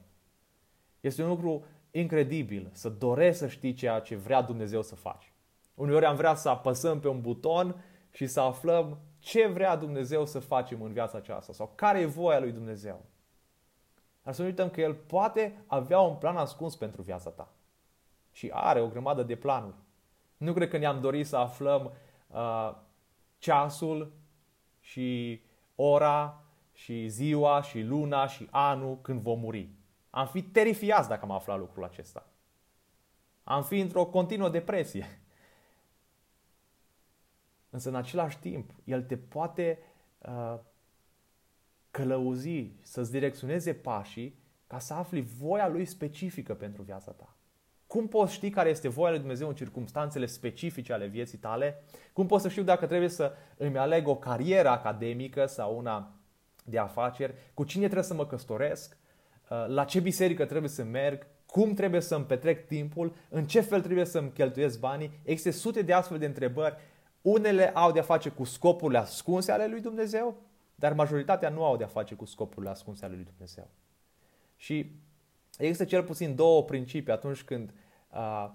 Este 1.00 1.22
un 1.24 1.28
lucru 1.28 1.66
incredibil 1.92 2.70
să 2.72 2.90
dorești 2.90 3.38
să 3.38 3.48
știi 3.48 3.74
ceea 3.74 4.00
ce 4.00 4.16
vrea 4.16 4.42
Dumnezeu 4.42 4.82
să 4.82 4.96
faci. 4.96 5.34
Uneori 5.74 6.06
am 6.06 6.16
vrea 6.16 6.36
să 6.36 6.50
apăsăm 6.50 7.00
pe 7.00 7.08
un 7.08 7.22
buton 7.22 7.84
și 8.12 8.28
să 8.28 8.40
aflăm 8.40 9.00
ce 9.20 9.48
vrea 9.48 9.76
Dumnezeu 9.76 10.26
să 10.26 10.40
facem 10.40 10.82
în 10.82 10.92
viața 10.92 11.18
aceasta 11.18 11.54
sau 11.54 11.72
care 11.76 12.00
e 12.00 12.06
voia 12.06 12.40
lui 12.40 12.52
Dumnezeu. 12.52 13.06
Dar 14.24 14.34
să 14.34 14.42
nu 14.42 14.48
uităm 14.48 14.70
că 14.70 14.82
El 14.82 14.94
poate 14.94 15.64
avea 15.68 16.00
un 16.00 16.16
plan 16.16 16.38
ascuns 16.38 16.76
pentru 16.76 17.02
viața 17.02 17.30
ta. 17.30 17.52
Și 18.32 18.50
are 18.54 18.82
o 18.82 18.88
grămadă 18.88 19.24
de 19.24 19.36
planuri. 19.36 19.76
Nu 20.38 20.54
cred 20.54 20.70
că 20.70 20.78
ne-am 20.78 21.02
dorit 21.02 21.28
să 21.28 21.38
aflăm 21.38 21.92
uh, 22.28 22.76
ceasul 23.38 24.14
și 24.80 25.42
ora 25.76 26.44
și 26.74 27.08
ziua 27.08 27.62
și 27.62 27.82
luna 27.82 28.28
și 28.28 28.48
anul 28.52 29.02
când 29.02 29.22
vom 29.22 29.40
muri. 29.40 29.70
Am 30.10 30.28
fi 30.28 30.44
terifiați 30.44 31.10
dacă 31.10 31.24
am 31.24 31.32
aflat 31.32 31.58
lucrul 31.60 31.84
acesta. 31.84 32.26
Am 33.44 33.64
fi 33.64 33.80
într-o 33.80 34.06
continuă 34.06 34.50
depresie. 34.50 35.22
Însă 37.70 37.90
în 37.90 37.96
același 37.96 38.40
timp, 38.40 38.72
El 38.84 39.04
te 39.04 39.18
poate 39.18 39.80
uh, 40.20 40.60
călăuzi, 41.92 42.72
să-ți 42.82 43.12
direcționeze 43.12 43.74
pașii 43.74 44.40
ca 44.68 44.80
să 44.80 44.94
afli 44.94 45.22
voia 45.22 45.68
Lui 45.68 45.86
specifică 45.86 46.54
pentru 46.54 46.82
viața 46.82 47.12
ta. 47.12 47.36
Cum 47.88 48.08
poți 48.08 48.34
ști 48.34 48.50
care 48.50 48.70
este 48.70 48.88
voia 48.88 49.10
lui 49.10 49.20
Dumnezeu 49.20 49.48
în 49.48 49.56
circunstanțele 49.56 50.26
specifice 50.26 50.94
ale 50.94 51.06
vieții 51.06 51.38
tale? 51.38 51.84
Cum 52.14 52.26
poți 52.26 52.44
să 52.44 52.50
știu 52.50 52.64
dacă 52.64 52.86
trebuie 52.86 53.10
să 53.10 53.34
îmi 53.58 53.78
aleg 53.78 54.08
o 54.08 54.16
carieră 54.16 54.70
academică 54.70 55.46
sau 55.46 55.78
una 55.78 56.12
de 56.64 56.78
afaceri? 56.78 57.34
Cu 57.54 57.64
cine 57.64 57.84
trebuie 57.84 58.04
să 58.04 58.14
mă 58.14 58.26
căsătoresc? 58.26 58.98
Uh, 59.50 59.66
la 59.68 59.84
ce 59.84 60.00
biserică 60.00 60.46
trebuie 60.46 60.70
să 60.70 60.84
merg? 60.84 61.28
Cum 61.46 61.74
trebuie 61.74 62.02
să 62.02 62.16
îmi 62.16 62.26
petrec 62.26 62.68
timpul? 62.68 63.16
În 63.30 63.46
ce 63.46 63.62
fel 63.62 63.82
trebuie 63.82 64.06
să-mi 64.06 64.32
cheltuiesc 64.32 64.80
banii? 64.80 65.20
Există 65.24 65.52
sute 65.52 65.82
de 65.82 65.94
astfel 65.94 66.18
de 66.18 66.26
întrebări. 66.26 66.76
Unele 67.22 67.70
au 67.70 67.92
de-a 67.92 68.02
face 68.02 68.30
cu 68.30 68.44
scopurile 68.44 69.00
ascunse 69.00 69.52
ale 69.52 69.68
lui 69.68 69.82
Dumnezeu, 69.82 70.38
dar 70.82 70.94
majoritatea 70.94 71.50
nu 71.50 71.64
au 71.64 71.78
de-a 71.78 71.88
face 71.88 72.16
cu 72.16 72.26
scopurile 72.26 72.72
ascunse 72.72 73.06
ale 73.06 73.16
lui 73.16 73.24
Dumnezeu. 73.24 73.70
Și 74.56 74.92
există 75.58 75.86
cel 75.86 76.04
puțin 76.04 76.36
două 76.36 76.64
principii 76.64 77.14
atunci 77.14 77.44
când, 77.44 77.74
uh, 78.14 78.50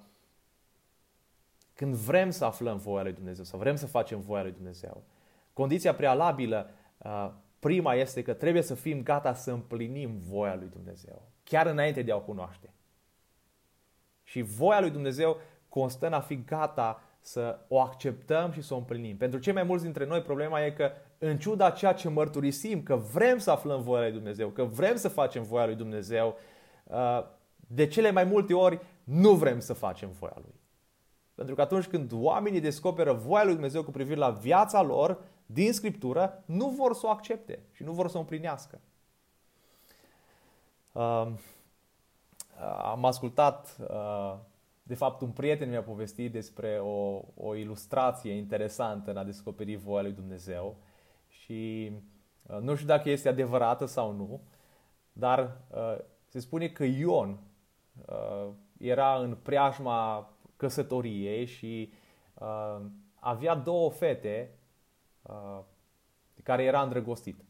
când 1.74 1.94
vrem 1.94 2.30
să 2.30 2.44
aflăm 2.44 2.78
voia 2.78 3.02
lui 3.02 3.12
Dumnezeu 3.12 3.44
sau 3.44 3.58
vrem 3.58 3.76
să 3.76 3.86
facem 3.86 4.20
voia 4.20 4.42
lui 4.42 4.52
Dumnezeu. 4.52 5.02
Condiția 5.52 5.94
prealabilă, 5.94 6.70
uh, 6.98 7.30
prima 7.58 7.94
este 7.94 8.22
că 8.22 8.32
trebuie 8.32 8.62
să 8.62 8.74
fim 8.74 9.02
gata 9.02 9.34
să 9.34 9.50
împlinim 9.50 10.18
voia 10.18 10.54
lui 10.54 10.68
Dumnezeu, 10.68 11.22
chiar 11.44 11.66
înainte 11.66 12.02
de 12.02 12.12
a 12.12 12.16
o 12.16 12.20
cunoaște. 12.20 12.70
Și 14.22 14.40
voia 14.42 14.80
lui 14.80 14.90
Dumnezeu 14.90 15.36
constă 15.68 16.06
în 16.06 16.12
a 16.12 16.20
fi 16.20 16.44
gata 16.44 17.02
să 17.20 17.58
o 17.68 17.80
acceptăm 17.80 18.50
și 18.52 18.62
să 18.62 18.74
o 18.74 18.76
împlinim. 18.76 19.16
Pentru 19.16 19.38
cei 19.38 19.52
mai 19.52 19.62
mulți 19.62 19.84
dintre 19.84 20.06
noi, 20.06 20.22
problema 20.22 20.64
e 20.64 20.70
că, 20.70 20.92
în 21.18 21.38
ciuda 21.38 21.70
ceea 21.70 21.92
ce 21.92 22.08
mărturisim, 22.08 22.82
că 22.82 22.96
vrem 22.96 23.38
să 23.38 23.50
aflăm 23.50 23.82
voia 23.82 24.02
lui 24.02 24.12
Dumnezeu, 24.12 24.48
că 24.48 24.64
vrem 24.64 24.96
să 24.96 25.08
facem 25.08 25.42
voia 25.42 25.66
lui 25.66 25.74
Dumnezeu, 25.74 26.36
uh, 26.84 27.24
de 27.56 27.86
cele 27.86 28.10
mai 28.10 28.24
multe 28.24 28.54
ori 28.54 28.80
nu 29.04 29.34
vrem 29.34 29.60
să 29.60 29.72
facem 29.72 30.10
voia 30.18 30.36
lui. 30.36 30.54
Pentru 31.34 31.54
că 31.54 31.60
atunci 31.60 31.86
când 31.86 32.12
oamenii 32.14 32.60
descoperă 32.60 33.12
voia 33.12 33.44
lui 33.44 33.52
Dumnezeu 33.52 33.84
cu 33.84 33.90
privire 33.90 34.18
la 34.18 34.30
viața 34.30 34.82
lor 34.82 35.18
din 35.46 35.72
Scriptură, 35.72 36.42
nu 36.46 36.68
vor 36.68 36.94
să 36.94 37.06
o 37.06 37.10
accepte 37.10 37.62
și 37.72 37.82
nu 37.82 37.92
vor 37.92 38.08
să 38.08 38.16
o 38.16 38.20
împlinească. 38.20 38.80
Uh, 40.92 41.28
am 42.82 43.04
ascultat 43.04 43.76
uh, 43.80 44.34
de 44.86 44.94
fapt, 44.94 45.20
un 45.20 45.30
prieten 45.30 45.68
mi-a 45.68 45.82
povestit 45.82 46.32
despre 46.32 46.78
o, 46.78 47.22
o 47.34 47.54
ilustrație 47.54 48.32
interesantă 48.32 49.10
în 49.10 49.16
a 49.16 49.24
descoperi 49.24 49.74
voia 49.74 50.02
lui 50.02 50.12
Dumnezeu 50.12 50.76
și 51.46 51.92
uh, 52.42 52.58
nu 52.60 52.74
știu 52.74 52.86
dacă 52.86 53.10
este 53.10 53.28
adevărată 53.28 53.84
sau 53.84 54.12
nu, 54.12 54.40
dar 55.12 55.60
uh, 55.70 55.96
se 56.26 56.40
spune 56.40 56.68
că 56.68 56.84
Ion 56.84 57.38
uh, 58.06 58.48
era 58.78 59.18
în 59.18 59.34
preajma 59.34 60.30
căsătoriei 60.56 61.46
și 61.46 61.92
uh, 62.34 62.80
avea 63.14 63.54
două 63.54 63.90
fete 63.90 64.58
uh, 65.22 65.60
de 66.34 66.40
care 66.42 66.62
era 66.62 66.82
îndrăgostit 66.82 67.44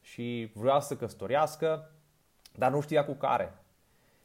și 0.00 0.50
vrea 0.54 0.80
să 0.80 0.96
căsătorească, 0.96 1.90
dar 2.56 2.70
nu 2.70 2.80
știa 2.80 3.04
cu 3.04 3.12
care. 3.12 3.54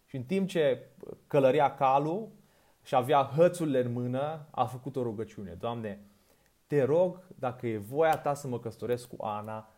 Și 0.06 0.16
în 0.16 0.24
timp 0.24 0.48
ce 0.48 0.88
călărea 1.28 1.76
calul, 1.76 2.30
și 2.84 2.96
avea 2.96 3.32
hățurile 3.36 3.80
în 3.84 3.92
mână, 3.92 4.48
a 4.52 4.66
făcut 4.66 4.96
o 4.96 5.02
rugăciune. 5.02 5.52
Doamne, 5.52 6.00
te 6.68 6.84
rog, 6.84 7.28
dacă 7.36 7.68
e 7.68 7.78
voia 7.78 8.18
ta 8.18 8.34
să 8.34 8.48
mă 8.48 8.60
căsătoresc 8.60 9.08
cu 9.08 9.24
Ana, 9.24 9.70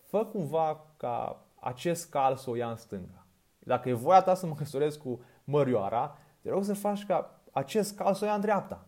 fă 0.00 0.24
cumva 0.24 0.84
ca 0.96 1.44
acest 1.60 2.10
cal 2.10 2.36
să 2.36 2.50
o 2.50 2.54
ia 2.54 2.70
în 2.70 2.76
stânga. 2.76 3.26
Dacă 3.58 3.88
e 3.88 3.92
voia 3.92 4.22
ta 4.22 4.34
să 4.34 4.46
mă 4.46 4.54
căsătoresc 4.54 4.98
cu 4.98 5.20
Mărioara, 5.44 6.18
te 6.40 6.50
rog 6.50 6.64
să 6.64 6.74
faci 6.74 7.06
ca 7.06 7.40
acest 7.50 7.96
cal 7.96 8.14
să 8.14 8.24
o 8.24 8.26
ia 8.26 8.34
în 8.34 8.40
dreapta. 8.40 8.86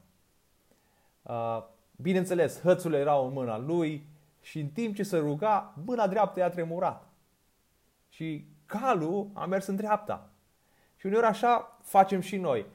Uh, 1.23 1.65
bineînțeles, 1.97 2.61
hățurile 2.61 2.99
erau 2.99 3.27
în 3.27 3.33
mâna 3.33 3.59
lui 3.59 4.07
și 4.41 4.61
în 4.61 4.69
timp 4.69 4.95
ce 4.95 5.03
se 5.03 5.17
ruga, 5.17 5.75
mâna 5.85 6.07
dreaptă 6.07 6.41
i-a 6.41 6.51
tremurat. 6.51 7.09
Și 8.09 8.47
calul 8.67 9.31
a 9.33 9.47
mers 9.47 9.67
în 9.67 9.77
dreapta. 9.77 10.29
Și 10.97 11.07
uneori 11.07 11.27
așa 11.27 11.79
facem 11.83 12.21
și 12.21 12.37
noi 12.37 12.67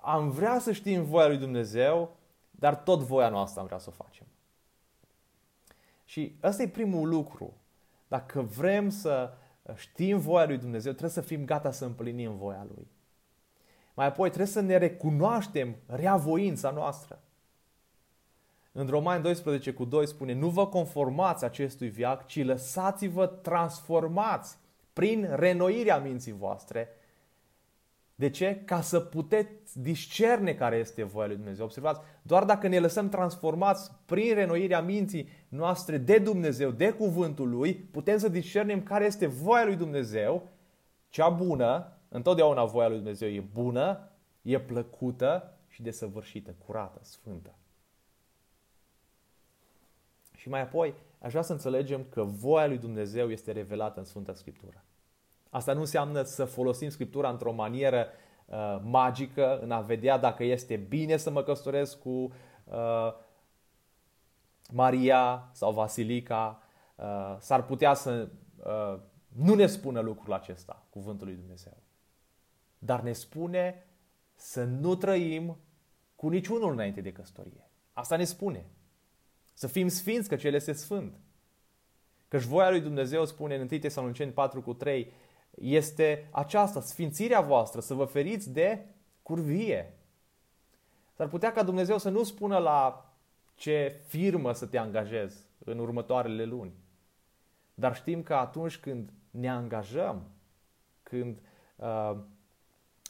am 0.00 0.30
vrea 0.30 0.58
să 0.58 0.72
știm 0.72 1.04
voia 1.04 1.26
lui 1.26 1.36
Dumnezeu, 1.36 2.16
dar 2.58 2.76
tot 2.76 3.00
voia 3.00 3.28
noastră 3.28 3.60
am 3.60 3.66
vrea 3.66 3.78
să 3.78 3.88
o 3.88 4.02
facem. 4.04 4.26
Și 6.04 6.38
ăsta 6.42 6.62
e 6.62 6.68
primul 6.68 7.08
lucru. 7.08 7.56
Dacă 8.08 8.40
vrem 8.42 8.88
să 8.88 9.32
știm 9.74 10.18
voia 10.18 10.46
lui 10.46 10.58
Dumnezeu, 10.58 10.92
trebuie 10.92 11.12
să 11.12 11.20
fim 11.20 11.44
gata 11.44 11.70
să 11.70 11.84
împlinim 11.84 12.36
voia 12.36 12.66
lui. 12.74 12.88
Mai 13.94 14.06
apoi 14.06 14.28
trebuie 14.28 14.52
să 14.52 14.60
ne 14.60 14.76
recunoaștem 14.76 15.76
rea 15.86 16.16
voința 16.16 16.70
noastră. 16.70 17.20
În 18.72 18.86
Romani 18.86 19.22
12 19.22 19.72
cu 19.72 19.84
2 19.84 20.06
spune, 20.06 20.32
nu 20.32 20.48
vă 20.48 20.66
conformați 20.66 21.44
acestui 21.44 21.88
viac, 21.88 22.26
ci 22.26 22.44
lăsați-vă 22.44 23.26
transformați 23.26 24.58
prin 24.92 25.28
renoirea 25.34 25.98
minții 25.98 26.32
voastre 26.32 26.88
de 28.18 28.30
ce? 28.30 28.62
Ca 28.64 28.80
să 28.80 29.00
puteți 29.00 29.80
discerne 29.80 30.54
care 30.54 30.76
este 30.76 31.02
voia 31.02 31.26
lui 31.26 31.36
Dumnezeu. 31.36 31.64
Observați, 31.64 32.00
doar 32.22 32.44
dacă 32.44 32.68
ne 32.68 32.78
lăsăm 32.78 33.08
transformați 33.08 33.90
prin 34.04 34.34
renoirea 34.34 34.80
minții 34.80 35.28
noastre 35.48 35.98
de 35.98 36.18
Dumnezeu, 36.18 36.70
de 36.70 36.92
cuvântul 36.92 37.48
Lui, 37.48 37.74
putem 37.74 38.18
să 38.18 38.28
discernem 38.28 38.82
care 38.82 39.04
este 39.04 39.26
voia 39.26 39.64
lui 39.64 39.76
Dumnezeu, 39.76 40.48
cea 41.08 41.28
bună, 41.28 41.92
întotdeauna 42.08 42.64
voia 42.64 42.88
lui 42.88 42.96
Dumnezeu 42.96 43.28
e 43.28 43.40
bună, 43.52 44.10
e 44.42 44.60
plăcută 44.60 45.58
și 45.68 45.82
desăvârșită, 45.82 46.54
curată, 46.66 46.98
sfântă. 47.02 47.54
Și 50.36 50.48
mai 50.48 50.60
apoi, 50.60 50.94
aș 51.18 51.30
vrea 51.30 51.42
să 51.42 51.52
înțelegem 51.52 52.04
că 52.10 52.22
voia 52.22 52.66
lui 52.66 52.78
Dumnezeu 52.78 53.30
este 53.30 53.52
revelată 53.52 53.98
în 53.98 54.04
Sfânta 54.04 54.34
Scriptură. 54.34 54.84
Asta 55.50 55.72
nu 55.72 55.80
înseamnă 55.80 56.22
să 56.22 56.44
folosim 56.44 56.88
Scriptura 56.88 57.30
într-o 57.30 57.52
manieră 57.52 58.06
uh, 58.46 58.80
magică, 58.82 59.58
în 59.58 59.70
a 59.70 59.80
vedea 59.80 60.18
dacă 60.18 60.44
este 60.44 60.76
bine 60.76 61.16
să 61.16 61.30
mă 61.30 61.42
căsătoresc 61.42 61.98
cu 61.98 62.32
uh, 62.64 63.14
Maria 64.72 65.50
sau 65.52 65.72
Vasilica. 65.72 66.62
Uh, 66.96 67.36
s-ar 67.38 67.64
putea 67.64 67.94
să 67.94 68.28
uh, 68.56 69.00
nu 69.28 69.54
ne 69.54 69.66
spună 69.66 70.00
lucrul 70.00 70.32
acesta, 70.32 70.86
cuvântul 70.90 71.26
lui 71.26 71.36
Dumnezeu. 71.36 71.82
Dar 72.78 73.00
ne 73.00 73.12
spune 73.12 73.86
să 74.34 74.64
nu 74.64 74.94
trăim 74.94 75.58
cu 76.16 76.28
niciunul 76.28 76.72
înainte 76.72 77.00
de 77.00 77.12
căsătorie. 77.12 77.70
Asta 77.92 78.16
ne 78.16 78.24
spune. 78.24 78.70
Să 79.54 79.66
fim 79.66 79.88
sfinți, 79.88 80.28
că 80.28 80.36
cel 80.36 80.54
este 80.54 80.72
sfânt. 80.72 81.20
Căci 82.28 82.42
voia 82.42 82.70
lui 82.70 82.80
Dumnezeu 82.80 83.24
spune 83.24 83.54
în 83.54 83.68
1 83.70 83.78
Tesaloniceni 83.80 84.32
4 84.32 84.62
cu 84.62 84.74
3, 84.74 85.12
este 85.60 86.28
aceasta, 86.30 86.80
sfințirea 86.80 87.40
voastră, 87.40 87.80
să 87.80 87.94
vă 87.94 88.04
feriți 88.04 88.52
de 88.52 88.86
curvie. 89.22 89.92
S-ar 91.12 91.28
putea 91.28 91.52
ca 91.52 91.62
Dumnezeu 91.62 91.98
să 91.98 92.08
nu 92.08 92.22
spună 92.22 92.58
la 92.58 93.12
ce 93.54 94.00
firmă 94.06 94.52
să 94.52 94.66
te 94.66 94.78
angajezi 94.78 95.46
în 95.64 95.78
următoarele 95.78 96.44
luni. 96.44 96.72
Dar 97.74 97.94
știm 97.94 98.22
că 98.22 98.34
atunci 98.34 98.78
când 98.78 99.12
ne 99.30 99.50
angajăm, 99.50 100.22
când 101.02 101.38
uh, 101.76 102.16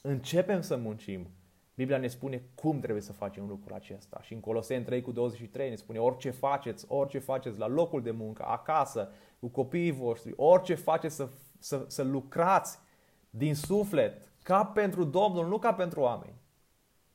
începem 0.03 0.61
să 0.61 0.77
muncim, 0.77 1.27
Biblia 1.75 1.99
ne 1.99 2.07
spune 2.07 2.43
cum 2.55 2.81
trebuie 2.81 3.03
să 3.03 3.13
facem 3.13 3.47
lucrul 3.47 3.75
acesta. 3.75 4.21
Și 4.23 4.33
în 4.33 4.41
Coloseni 4.41 4.85
3 4.85 5.03
cu 5.03 5.13
23 5.13 5.69
ne 5.69 5.75
spune 5.75 5.99
orice 5.99 6.31
faceți, 6.31 6.85
orice 6.89 7.19
faceți 7.19 7.59
la 7.59 7.67
locul 7.67 8.03
de 8.03 8.11
muncă, 8.11 8.45
acasă, 8.45 9.13
cu 9.39 9.47
copiii 9.47 9.91
voștri, 9.91 10.33
orice 10.37 10.75
faceți 10.75 11.15
să 11.15 11.29
să, 11.59 11.85
să 11.87 12.03
lucrați 12.03 12.79
din 13.31 13.55
suflet, 13.55 14.33
ca 14.43 14.65
pentru 14.65 15.05
Domnul, 15.05 15.47
nu 15.47 15.59
ca 15.59 15.75
pentru 15.75 16.01
oameni. 16.01 16.35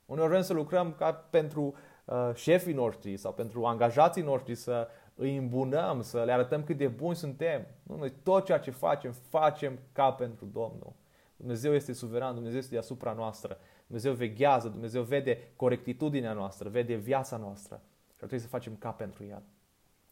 Uneori 0.05 0.29
vrem 0.29 0.41
să 0.41 0.53
lucrăm 0.53 0.93
ca 0.93 1.13
pentru 1.13 1.73
uh, 2.05 2.31
șefii 2.33 2.73
noștri 2.73 3.17
sau 3.17 3.33
pentru 3.33 3.65
angajații 3.65 4.21
noștri 4.21 4.55
să 4.55 4.87
îi 5.15 5.37
îmbunăm, 5.37 6.01
să 6.01 6.23
le 6.23 6.31
arătăm 6.31 6.63
cât 6.63 6.77
de 6.77 6.87
buni 6.87 7.15
suntem. 7.15 7.65
Nu, 7.83 7.95
noi 7.95 8.13
tot 8.23 8.45
ceea 8.45 8.59
ce 8.59 8.71
facem, 8.71 9.11
facem 9.11 9.79
ca 9.91 10.11
pentru 10.11 10.45
Domnul. 10.45 10.93
Dumnezeu 11.35 11.73
este 11.73 11.93
suveran, 11.93 12.33
Dumnezeu 12.33 12.57
este 12.57 12.71
deasupra 12.71 13.13
noastră. 13.13 13.57
Dumnezeu 13.85 14.13
veghează, 14.13 14.67
Dumnezeu 14.67 15.03
vede 15.03 15.51
corectitudinea 15.55 16.33
noastră, 16.33 16.69
vede 16.69 16.95
viața 16.95 17.37
noastră. 17.37 17.81
Și 18.07 18.19
ar 18.21 18.27
trebui 18.27 18.39
să 18.39 18.47
facem 18.47 18.75
ca 18.75 18.89
pentru 18.89 19.23
El. 19.23 19.41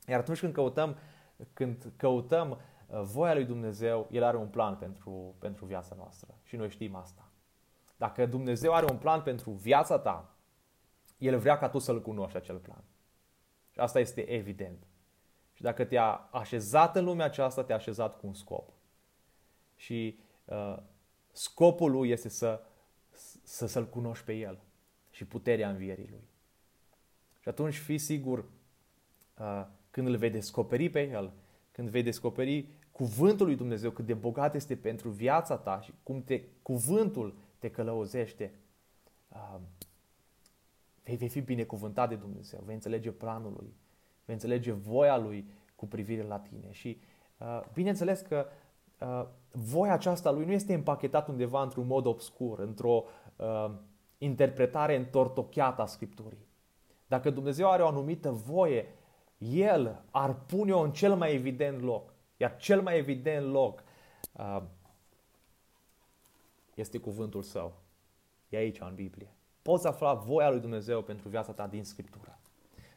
Iar 0.08 0.20
atunci 0.20 0.40
când 0.40 0.54
căutăm, 0.54 0.98
când 1.54 1.92
căutăm 1.98 2.50
uh, 2.50 2.58
voia 3.00 3.34
lui 3.34 3.46
Dumnezeu, 3.46 4.08
El 4.12 4.24
are 4.24 4.38
un 4.38 4.48
plan 4.48 4.78
pentru, 4.78 5.36
pentru 5.40 5.66
viața 5.66 5.96
noastră. 5.96 6.38
Și 6.44 6.56
noi 6.56 6.70
știm 6.70 6.96
asta. 6.96 7.32
Dacă 7.98 8.26
Dumnezeu 8.26 8.74
are 8.74 8.86
un 8.92 8.98
plan 8.98 9.22
pentru 9.22 9.52
viața 9.52 10.00
ta, 10.00 10.36
El 11.18 11.38
vrea 11.38 11.58
ca 11.58 11.70
tu 11.70 11.80
să-L 11.80 12.02
cunoști 12.02 12.38
acel 12.38 12.58
plan. 12.58 12.84
Și 13.72 13.80
asta 13.80 14.00
este 14.00 14.30
evident. 14.30 14.88
Și 15.54 15.62
dacă 15.62 15.86
te-a 15.86 16.12
așezat 16.32 16.96
în 16.96 17.04
lumea 17.04 17.26
aceasta, 17.26 17.64
te-a 17.64 17.76
așezat 17.76 18.20
cu 18.20 18.28
un 18.28 18.34
scop. 18.34 18.70
Și 19.76 20.20
uh, 20.46 20.78
scopul 21.32 21.92
lui 21.92 22.10
este 22.10 22.30
să, 22.30 22.64
să, 23.44 23.68
să-L 23.68 23.88
cunoști 23.88 24.26
pe 24.26 24.34
El 24.34 24.60
și 25.10 25.26
puterea 25.26 25.70
învierii 25.70 26.10
Lui. 26.10 26.30
Și 27.40 27.50
atunci 27.50 27.78
fii 27.78 27.98
sigur 27.98 28.46
uh, 29.38 29.66
când 29.92 30.08
îl 30.08 30.18
vei 30.18 30.30
descoperi 30.30 30.90
pe 30.90 31.08
El, 31.08 31.34
când 31.72 31.90
vei 31.90 32.04
descoperi 32.04 32.68
cuvântul 32.92 33.46
lui 33.46 33.56
Dumnezeu, 33.56 33.92
cât 33.92 34.06
de 34.06 34.14
bogat 34.14 34.56
este 34.56 34.76
pentru 34.76 35.10
viața 35.10 35.58
ta 35.58 35.80
și 35.80 35.94
cum 36.04 36.24
te, 36.24 36.42
cuvântul 36.62 37.38
te 37.60 37.70
călăuzește, 37.70 38.54
uh, 39.30 39.60
vei, 41.04 41.16
vei 41.16 41.30
fi 41.30 41.42
binecuvântat 41.42 42.10
de 42.10 42.16
Dumnezeu, 42.16 42.62
vei 42.66 42.76
înțelege 42.76 43.12
planul 43.12 43.54
Lui, 43.58 43.74
vei 44.26 44.36
înțelege 44.36 44.72
voia 44.72 45.18
Lui 45.18 45.50
cu 45.76 45.88
privire 45.88 46.24
la 46.24 46.40
tine. 46.40 46.72
Și 46.72 47.02
uh, 47.38 47.62
bineînțeles 47.74 48.22
că 48.22 48.46
uh, 49.00 49.26
voia 49.52 49.94
aceasta 49.94 50.32
Lui 50.32 50.46
nu 50.46 50.52
este 50.52 50.74
împachetat 50.74 51.28
undeva 51.28 51.62
într-un 51.62 51.88
mod 51.88 52.06
obscur, 52.06 52.60
într-o 52.60 53.04
uh, 53.36 53.72
interpretare 54.18 54.96
întortocheată 54.96 55.82
a 55.82 55.86
Scripturii. 55.86 56.48
Dacă 57.08 57.30
Dumnezeu 57.30 57.70
are 57.70 57.84
o 57.84 57.88
anumită 57.88 58.32
voie, 58.32 58.86
El 59.50 60.04
ar 60.12 60.34
pune-o 60.34 60.80
în 60.80 60.92
cel 60.92 61.16
mai 61.16 61.34
evident 61.34 61.82
loc. 61.82 62.14
Iar 62.38 62.58
cel 62.58 62.82
mai 62.82 62.98
evident 62.98 63.52
loc 63.52 63.84
uh, 64.32 64.62
este 66.74 66.98
cuvântul 66.98 67.42
Său. 67.42 67.74
E 68.50 68.58
aici, 68.58 68.80
în 68.80 68.96
Biblie. 68.96 69.34
Poți 69.62 69.88
afla 69.88 70.14
voia 70.14 70.50
lui 70.50 70.60
Dumnezeu 70.60 71.02
pentru 71.02 71.30
viața 71.30 71.52
ta 71.52 71.68
din 71.68 71.84
Scriptură. 71.84 72.40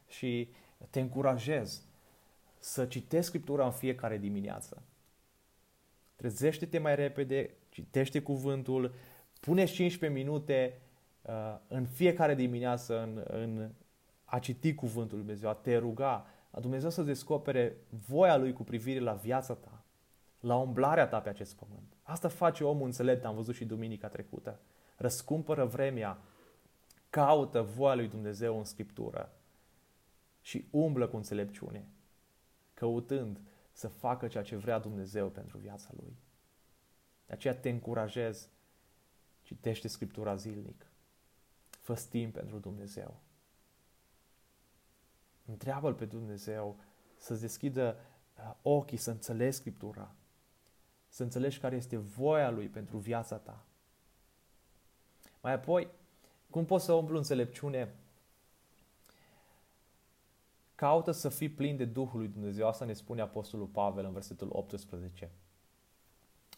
Și 0.09 0.49
te 0.91 1.01
încurajez 1.01 1.83
să 2.59 2.87
citești 2.87 3.27
Scriptura 3.27 3.65
în 3.65 3.73
fiecare 3.73 4.19
dimineață. 4.19 4.83
Trezește-te 6.17 6.79
mai 6.79 6.95
repede, 6.95 7.51
citește 7.69 8.23
cuvântul, 8.23 8.95
pune 9.41 9.65
15 9.65 10.21
minute 10.21 10.81
uh, 11.23 11.57
în 11.69 11.87
fiecare 11.87 12.35
dimineață 12.35 13.03
în, 13.03 13.23
în 13.27 13.71
a 14.25 14.39
citi 14.39 14.75
cuvântul 14.75 15.17
lui 15.17 15.27
Dumnezeu, 15.27 15.51
a 15.51 15.55
te 15.55 15.77
ruga, 15.77 16.13
a 16.13 16.27
Dumnezeu 16.61 16.91
să 16.91 17.03
descopere 17.03 17.77
voia 18.07 18.37
Lui 18.37 18.53
cu 18.53 18.65
privire 18.65 19.01
la 19.01 19.13
viața 19.13 19.55
ta, 19.55 19.85
la 20.41 20.57
umblarea 20.57 21.09
ta 21.09 21.21
pe 21.21 21.29
acest 21.29 21.57
pământ. 21.57 21.97
Asta 22.03 22.29
face 22.29 22.65
omul 22.65 22.87
înțelept, 22.87 23.25
am 23.25 23.35
văzut 23.35 23.55
și 23.55 23.65
duminica 23.65 24.09
trecută. 24.09 24.61
Răscumpără 24.97 25.65
vremea, 25.65 26.19
caută 27.11 27.63
voia 27.63 27.95
lui 27.95 28.09
Dumnezeu 28.09 28.59
în 28.59 28.65
Scriptură 28.65 29.33
și 30.41 30.69
umblă 30.71 31.09
cu 31.09 31.17
înțelepciune, 31.17 31.89
căutând 32.75 33.41
să 33.73 33.89
facă 33.89 34.29
ceea 34.29 34.43
ce 34.43 34.57
vrea 34.57 34.79
Dumnezeu 34.79 35.29
pentru 35.29 35.59
viața 35.59 35.91
lui. 35.97 36.17
De 37.27 37.33
aceea 37.33 37.55
te 37.55 37.69
încurajez, 37.69 38.49
citește 39.43 39.89
Scriptura 39.89 40.35
zilnic, 40.35 40.87
fă 41.71 41.95
timp 42.11 42.33
pentru 42.33 42.59
Dumnezeu. 42.59 43.21
Întreabă-L 45.45 45.95
pe 45.95 46.05
Dumnezeu 46.05 46.77
să-ți 47.17 47.41
deschidă 47.41 47.97
uh, 48.37 48.55
ochii, 48.63 48.97
să 48.97 49.11
înțelegi 49.11 49.57
Scriptura, 49.57 50.15
să 51.09 51.23
înțelegi 51.23 51.59
care 51.59 51.77
este 51.77 51.97
voia 51.97 52.51
Lui 52.51 52.69
pentru 52.69 52.99
viața 52.99 53.37
ta. 53.37 53.65
Mai 55.41 55.53
apoi, 55.53 55.89
cum 56.51 56.65
poți 56.65 56.85
să 56.85 56.93
umplu 56.93 57.17
înțelepciune? 57.17 57.95
Caută 60.75 61.11
să 61.11 61.29
fii 61.29 61.49
plin 61.49 61.77
de 61.77 61.85
Duhul 61.85 62.19
lui 62.19 62.29
Dumnezeu. 62.29 62.67
Asta 62.69 62.85
ne 62.85 62.93
spune 62.93 63.21
Apostolul 63.21 63.67
Pavel 63.67 64.05
în 64.05 64.13
versetul 64.13 64.49
18. 64.53 65.31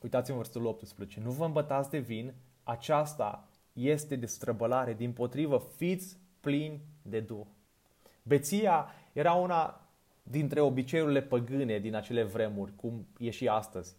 Uitați-vă 0.03 0.37
în 0.37 0.43
versetul 0.43 0.67
18. 0.67 1.21
Nu 1.21 1.31
vă 1.31 1.45
îmbătați 1.45 1.91
de 1.91 1.99
vin, 1.99 2.35
aceasta 2.63 3.49
este 3.73 4.17
de 4.17 4.27
străbălare. 4.27 4.95
Din 4.95 5.13
potrivă, 5.13 5.59
fiți 5.77 6.17
plini 6.41 6.81
de 7.03 7.21
Duh. 7.21 7.47
Beția 8.27 8.87
era 9.13 9.33
una 9.33 9.81
dintre 10.23 10.61
obiceiurile 10.61 11.23
păgâne 11.23 11.79
din 11.79 11.95
acele 11.95 12.23
vremuri, 12.23 12.75
cum 12.77 13.07
e 13.19 13.31
și 13.31 13.49
astăzi. 13.49 13.97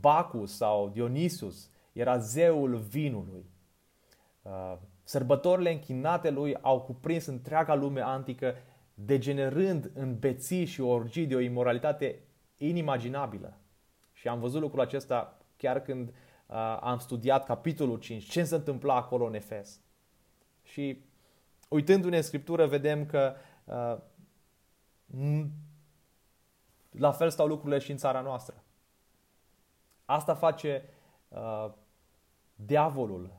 Bacus 0.00 0.56
sau 0.56 0.88
Dionisus 0.88 1.70
era 1.92 2.18
zeul 2.18 2.76
vinului. 2.76 3.44
Uh, 4.42 4.76
sărbătorile 5.04 5.72
închinate 5.72 6.30
lui 6.30 6.56
au 6.60 6.80
cuprins 6.80 7.26
întreaga 7.26 7.74
lume 7.74 8.00
antică, 8.00 8.54
degenerând 8.94 9.90
în 9.94 10.18
beții 10.18 10.64
și 10.64 10.80
orgii 10.80 11.26
de 11.26 11.34
o 11.34 11.40
imoralitate 11.40 12.22
inimaginabilă. 12.56 13.58
Și 14.12 14.28
am 14.28 14.40
văzut 14.40 14.60
lucrul 14.60 14.80
acesta 14.80 15.38
chiar 15.56 15.82
când 15.82 16.08
uh, 16.08 16.78
am 16.80 16.98
studiat 16.98 17.44
capitolul 17.44 17.98
5, 17.98 18.30
ce 18.30 18.44
se 18.44 18.54
întâmpla 18.54 18.94
acolo 18.94 19.26
în 19.26 19.34
Efes. 19.34 19.80
Și 20.62 21.04
uitându-ne 21.68 22.16
în 22.16 22.22
Scriptură, 22.22 22.66
vedem 22.66 23.06
că 23.06 23.34
uh, 23.64 23.96
la 26.90 27.12
fel 27.12 27.30
stau 27.30 27.46
lucrurile 27.46 27.78
și 27.78 27.90
în 27.90 27.96
țara 27.96 28.20
noastră. 28.20 28.64
Asta 30.04 30.34
face 30.34 30.88
uh, 31.28 31.72
diavolul 32.54 33.30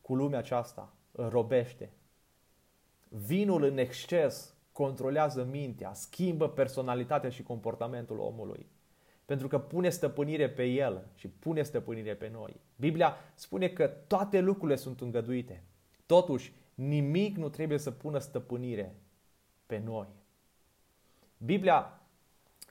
cu 0.00 0.14
lumea 0.14 0.38
aceasta, 0.38 0.92
îl 1.12 1.28
robește. 1.28 1.92
Vinul 3.08 3.62
în 3.62 3.78
exces 3.78 4.54
controlează 4.72 5.44
mintea, 5.44 5.92
schimbă 5.92 6.48
personalitatea 6.48 7.30
și 7.30 7.42
comportamentul 7.42 8.18
omului. 8.18 8.66
Pentru 9.24 9.48
că 9.48 9.58
pune 9.58 9.88
stăpânire 9.88 10.50
pe 10.50 10.64
el 10.64 11.06
și 11.14 11.28
pune 11.28 11.62
stăpânire 11.62 12.14
pe 12.14 12.28
noi. 12.28 12.60
Biblia 12.76 13.16
spune 13.34 13.68
că 13.68 13.86
toate 13.86 14.40
lucrurile 14.40 14.76
sunt 14.76 15.00
îngăduite. 15.00 15.62
Totuși, 16.06 16.52
nimic 16.76 17.36
nu 17.36 17.48
trebuie 17.48 17.78
să 17.78 17.90
pună 17.90 18.18
stăpânire 18.18 18.94
pe 19.66 19.78
noi. 19.78 20.06
Biblia, 21.38 22.00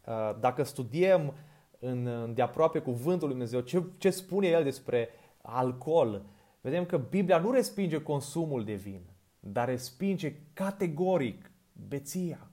uh, 0.06 0.36
dacă 0.40 0.64
studiem 0.64 1.34
în, 1.80 2.34
de 2.34 2.42
aproape 2.42 2.80
cuvântul 2.80 3.28
lui 3.28 3.38
Dumnezeu, 3.38 3.60
ce, 3.60 3.84
ce 3.98 4.10
spune 4.10 4.48
el 4.48 4.64
despre 4.64 5.10
alcool, 5.42 6.26
vedem 6.62 6.86
că 6.86 6.98
Biblia 6.98 7.38
nu 7.38 7.52
respinge 7.52 8.02
consumul 8.02 8.64
de 8.64 8.74
vin, 8.74 9.02
dar 9.40 9.68
respinge 9.68 10.36
categoric 10.54 11.52
beția. 11.88 12.48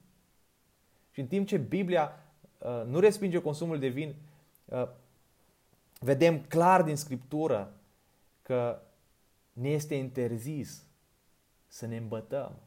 Și 1.11 1.19
în 1.19 1.27
timp 1.27 1.47
ce 1.47 1.57
Biblia 1.57 2.11
uh, 2.57 2.83
nu 2.85 2.99
respinge 2.99 3.41
consumul 3.41 3.79
de 3.79 3.87
vin, 3.87 4.15
uh, 4.65 4.87
vedem 5.99 6.41
clar 6.41 6.81
din 6.83 6.95
Scriptură 6.95 7.73
că 8.41 8.81
ne 9.53 9.69
este 9.69 9.95
interzis 9.95 10.83
să 11.73 11.85
ne 11.85 11.97
îmbătăm. 11.97 12.59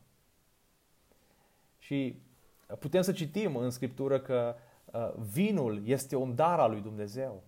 Și 1.79 2.23
putem 2.79 3.03
să 3.03 3.13
citim 3.13 3.57
în 3.57 3.71
Scriptură 3.71 4.21
că 4.21 4.55
uh, 4.85 5.13
vinul 5.33 5.83
este 5.85 6.17
un 6.17 6.35
dar 6.35 6.59
al 6.59 6.71
lui 6.71 6.81
Dumnezeu. 6.81 7.43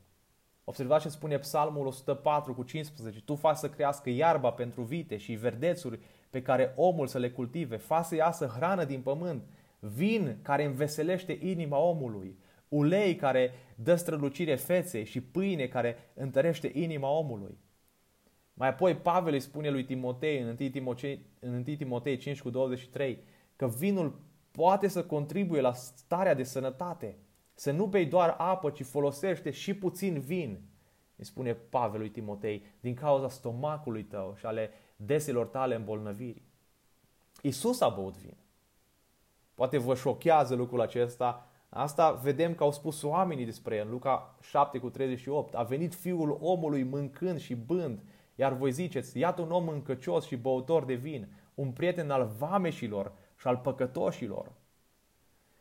Observați 0.64 1.02
ce 1.02 1.08
spune 1.08 1.38
Psalmul 1.38 1.86
104 1.86 2.54
cu 2.54 2.62
15. 2.62 3.20
Tu 3.20 3.34
faci 3.34 3.56
să 3.56 3.70
crească 3.70 4.10
iarba 4.10 4.50
pentru 4.50 4.82
vite 4.82 5.16
și 5.16 5.34
verdețuri 5.34 6.00
pe 6.30 6.42
care 6.42 6.72
omul 6.76 7.06
să 7.06 7.18
le 7.18 7.30
cultive. 7.30 7.76
Faci 7.76 8.04
să 8.04 8.14
iasă 8.14 8.46
hrană 8.46 8.84
din 8.84 9.00
pământ, 9.00 9.42
vin 9.78 10.38
care 10.42 10.64
înveselește 10.64 11.38
inima 11.42 11.78
omului, 11.78 12.38
ulei 12.68 13.16
care 13.16 13.52
dă 13.74 13.94
strălucire 13.94 14.54
feței 14.54 15.04
și 15.04 15.20
pâine 15.20 15.66
care 15.66 15.96
întărește 16.14 16.70
inima 16.74 17.08
omului. 17.08 17.58
Mai 18.58 18.68
apoi 18.68 18.96
Pavel 18.96 19.32
îi 19.32 19.40
spune 19.40 19.70
lui 19.70 19.84
Timotei 19.84 20.40
în 20.40 20.46
1 20.46 20.68
Timotei, 20.70 21.26
în 21.40 21.52
1 21.52 21.62
Timotei 21.62 22.16
5 22.16 22.40
cu 22.40 22.50
23 22.50 23.18
că 23.56 23.68
vinul 23.68 24.20
poate 24.50 24.88
să 24.88 25.04
contribuie 25.04 25.60
la 25.60 25.72
starea 25.72 26.34
de 26.34 26.42
sănătate. 26.42 27.16
Să 27.54 27.70
nu 27.70 27.86
bei 27.86 28.06
doar 28.06 28.34
apă, 28.38 28.70
ci 28.70 28.82
folosește 28.82 29.50
și 29.50 29.74
puțin 29.74 30.20
vin, 30.20 30.60
îi 31.16 31.24
spune 31.24 31.54
Pavel 31.54 32.00
lui 32.00 32.10
Timotei, 32.10 32.64
din 32.80 32.94
cauza 32.94 33.28
stomacului 33.28 34.04
tău 34.04 34.34
și 34.38 34.46
ale 34.46 34.70
deselor 34.96 35.46
tale 35.46 35.74
îmbolnăviri. 35.74 36.42
Isus 37.42 37.80
a 37.80 37.88
băut 37.88 38.16
vin. 38.16 38.36
Poate 39.54 39.78
vă 39.78 39.94
șochează 39.94 40.54
lucrul 40.54 40.80
acesta. 40.80 41.46
Asta 41.68 42.12
vedem 42.12 42.54
că 42.54 42.62
au 42.62 42.72
spus 42.72 43.02
oamenii 43.02 43.44
despre 43.44 43.76
el. 43.76 43.84
În 43.84 43.90
Luca 43.90 44.36
7 44.40 44.78
cu 44.78 44.90
38. 44.90 45.54
A 45.54 45.62
venit 45.62 45.94
fiul 45.94 46.38
omului 46.40 46.82
mâncând 46.82 47.40
și 47.40 47.54
bând. 47.54 48.02
Iar 48.40 48.52
voi 48.52 48.72
ziceți, 48.72 49.18
iată 49.18 49.42
un 49.42 49.50
om 49.50 49.68
încăcios 49.68 50.26
și 50.26 50.36
băutor 50.36 50.84
de 50.84 50.94
vin, 50.94 51.28
un 51.54 51.72
prieten 51.72 52.10
al 52.10 52.26
vameșilor 52.38 53.12
și 53.38 53.46
al 53.46 53.56
păcătoșilor. 53.56 54.52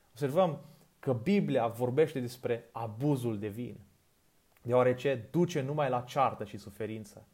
Observăm 0.10 0.60
că 1.00 1.14
Biblia 1.14 1.68
vorbește 1.68 2.20
despre 2.20 2.70
abuzul 2.72 3.40
de 3.40 3.48
vin, 3.48 3.80
deoarece 4.62 5.28
duce 5.32 5.62
numai 5.62 5.90
la 5.90 6.02
ceartă 6.02 6.44
și 6.44 6.58
suferință. 6.58 7.28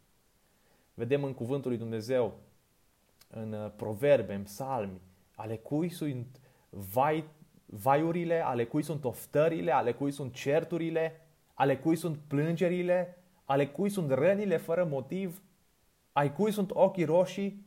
Vedem 0.94 1.24
în 1.24 1.34
Cuvântul 1.34 1.70
lui 1.70 1.80
Dumnezeu, 1.80 2.40
în 3.30 3.54
uh, 3.54 3.72
proverbe, 3.76 4.34
în 4.34 4.44
psalmi, 4.44 5.02
ale 5.36 5.58
cui 5.58 5.90
sunt 5.90 6.40
vai, 6.70 7.24
vaiurile, 7.66 8.40
ale 8.40 8.66
cui 8.66 8.84
sunt 8.84 9.04
oftările, 9.04 9.72
ale 9.72 9.94
cui 9.94 10.12
sunt 10.12 10.34
certurile, 10.34 11.22
ale 11.54 11.78
cui 11.78 11.96
sunt 11.96 12.18
plângerile, 12.28 13.23
ale 13.54 13.68
cui 13.68 13.90
sunt 13.90 14.12
rănile 14.12 14.58
fără 14.58 14.86
motiv, 14.86 15.42
ai 16.12 16.34
cui 16.34 16.52
sunt 16.52 16.72
ochii 16.72 17.06
roșii, 17.06 17.66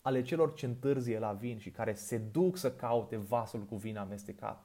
ale 0.00 0.22
celor 0.22 0.54
ce 0.54 0.66
întârzie 0.66 1.18
la 1.18 1.32
vin 1.32 1.58
și 1.58 1.70
care 1.70 1.94
se 1.94 2.18
duc 2.18 2.56
să 2.56 2.72
caute 2.72 3.16
vasul 3.16 3.60
cu 3.60 3.76
vin 3.76 3.96
amestecat. 3.96 4.64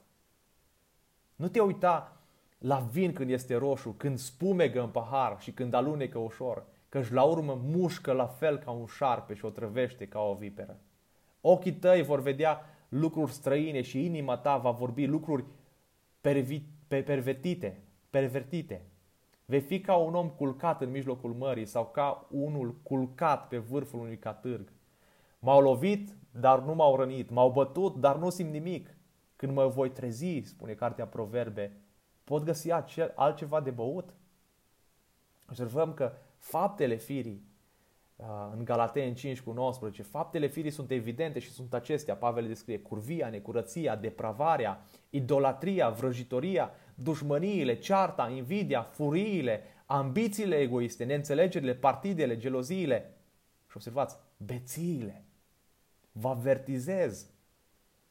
Nu 1.35 1.47
te 1.47 1.59
uita 1.59 2.17
la 2.57 2.79
vin 2.79 3.13
când 3.13 3.29
este 3.29 3.55
roșu, 3.55 3.91
când 3.91 4.17
spumegă 4.17 4.81
în 4.81 4.89
pahar 4.89 5.39
și 5.39 5.51
când 5.51 5.73
alunecă 5.73 6.17
ușor, 6.17 6.65
căci 6.89 7.09
la 7.09 7.23
urmă 7.23 7.61
mușcă 7.63 8.11
la 8.11 8.27
fel 8.27 8.57
ca 8.57 8.71
un 8.71 8.85
șarpe 8.85 9.33
și 9.33 9.45
o 9.45 9.49
trăvește 9.49 10.07
ca 10.07 10.19
o 10.19 10.33
viperă. 10.33 10.79
Ochii 11.41 11.73
tăi 11.73 12.01
vor 12.01 12.21
vedea 12.21 12.65
lucruri 12.89 13.31
străine 13.31 13.81
și 13.81 14.05
inima 14.05 14.37
ta 14.37 14.57
va 14.57 14.71
vorbi 14.71 15.05
lucruri 15.05 15.45
pervi, 16.21 16.61
pervertite, 16.87 17.81
pervertite. 18.09 18.88
Vei 19.49 19.61
fi 19.61 19.79
ca 19.79 19.95
un 19.95 20.15
om 20.15 20.29
culcat 20.29 20.81
în 20.81 20.91
mijlocul 20.91 21.33
mării 21.33 21.65
sau 21.65 21.85
ca 21.85 22.27
unul 22.31 22.75
culcat 22.83 23.47
pe 23.47 23.57
vârful 23.57 23.99
unui 23.99 24.17
catârg. 24.17 24.71
M-au 25.39 25.61
lovit, 25.61 26.15
dar 26.31 26.59
nu 26.59 26.75
m-au 26.75 26.95
rănit. 26.95 27.29
M-au 27.29 27.51
bătut, 27.51 27.95
dar 27.95 28.17
nu 28.17 28.29
simt 28.29 28.51
nimic. 28.51 28.97
Când 29.35 29.53
mă 29.53 29.67
voi 29.67 29.91
trezi, 29.91 30.41
spune 30.43 30.73
cartea 30.73 31.07
Proverbe, 31.07 31.77
pot 32.23 32.43
găsi 32.43 32.71
altceva 33.15 33.61
de 33.61 33.69
băut? 33.69 34.13
Observăm 35.47 35.93
că 35.93 36.13
faptele 36.37 36.95
firii 36.95 37.43
uh, 38.15 38.25
în 38.57 38.63
Galateni 38.63 39.15
5 39.15 39.41
cu 39.41 39.51
19, 39.51 40.03
faptele 40.03 40.47
firii 40.47 40.71
sunt 40.71 40.91
evidente 40.91 41.39
și 41.39 41.51
sunt 41.51 41.73
acestea. 41.73 42.15
Pavel 42.15 42.47
descrie 42.47 42.79
curvia, 42.79 43.29
necurăția, 43.29 43.95
depravarea, 43.95 44.81
idolatria, 45.09 45.89
vrăjitoria, 45.89 46.71
dușmăniile, 47.03 47.79
cearta, 47.79 48.29
invidia, 48.29 48.81
furiile, 48.81 49.63
ambițiile 49.85 50.55
egoiste, 50.55 51.03
neînțelegerile, 51.03 51.75
partidele, 51.75 52.37
geloziile 52.37 53.13
și 53.69 53.75
observați, 53.75 54.17
bețiile. 54.37 55.23
Vă 56.11 56.27
avertizez, 56.27 57.29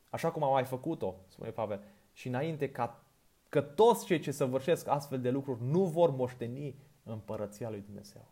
așa 0.09 0.31
cum 0.31 0.43
am 0.43 0.53
mai 0.53 0.65
făcut-o, 0.65 1.15
spune 1.29 1.51
Pavel, 1.51 1.81
și 2.13 2.29
înainte 2.29 2.71
ca 2.71 3.03
că 3.49 3.61
toți 3.61 4.05
cei 4.05 4.19
ce 4.19 4.31
săvârșesc 4.31 4.89
astfel 4.89 5.21
de 5.21 5.31
lucruri 5.31 5.63
nu 5.63 5.85
vor 5.85 6.11
moșteni 6.11 6.75
împărăția 7.03 7.71
lui 7.71 7.83
Dumnezeu. 7.87 8.29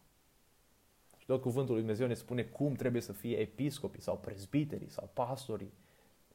Și 1.18 1.26
tot 1.26 1.40
cuvântul 1.40 1.72
lui 1.72 1.82
Dumnezeu 1.82 2.06
ne 2.06 2.14
spune 2.14 2.42
cum 2.42 2.74
trebuie 2.74 3.02
să 3.02 3.12
fie 3.12 3.36
episcopii 3.36 4.02
sau 4.02 4.16
prezbiterii 4.16 4.90
sau 4.90 5.10
pastorii. 5.12 5.72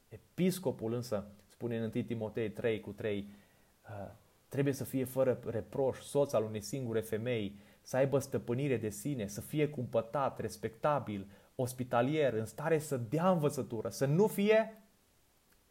Episcopul 0.08 0.92
însă, 0.92 1.26
spune 1.48 1.76
în 1.76 1.90
1 1.94 2.02
Timotei 2.04 2.50
3 2.50 2.80
cu 2.80 2.90
3, 2.90 3.18
uh, 3.18 3.41
trebuie 4.48 4.74
să 4.74 4.84
fie 4.84 5.04
fără 5.04 5.40
reproș, 5.44 6.00
soț 6.00 6.32
al 6.32 6.44
unei 6.44 6.60
singure 6.60 7.00
femei, 7.00 7.58
să 7.82 7.96
aibă 7.96 8.18
stăpânire 8.18 8.76
de 8.76 8.90
sine, 8.90 9.26
să 9.26 9.40
fie 9.40 9.68
cumpătat, 9.68 10.40
respectabil, 10.40 11.26
ospitalier, 11.54 12.32
în 12.32 12.44
stare 12.44 12.78
să 12.78 12.96
dea 12.96 13.30
învățătură, 13.30 13.88
să 13.88 14.06
nu 14.06 14.26
fie 14.26 14.82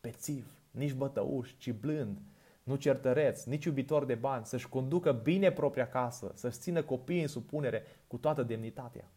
pețiv, 0.02 0.52
nici 0.72 0.94
bătăuș, 0.94 1.54
ci 1.58 1.72
blând, 1.72 2.22
nu 2.64 2.76
certăreț, 2.76 3.44
nici 3.44 3.66
iubitor 3.66 4.06
de 4.06 4.16
bani, 4.16 4.46
să-și 4.46 4.70
conducă 4.70 5.12
bine 5.12 5.52
propria 5.52 5.90
casă, 5.90 6.32
să-și 6.36 6.58
țină 6.58 6.84
copiii 6.84 7.22
în 7.22 7.28
supunere 7.28 7.84
cu 8.08 8.18
toată 8.18 8.44
demnitatea. 8.44 9.12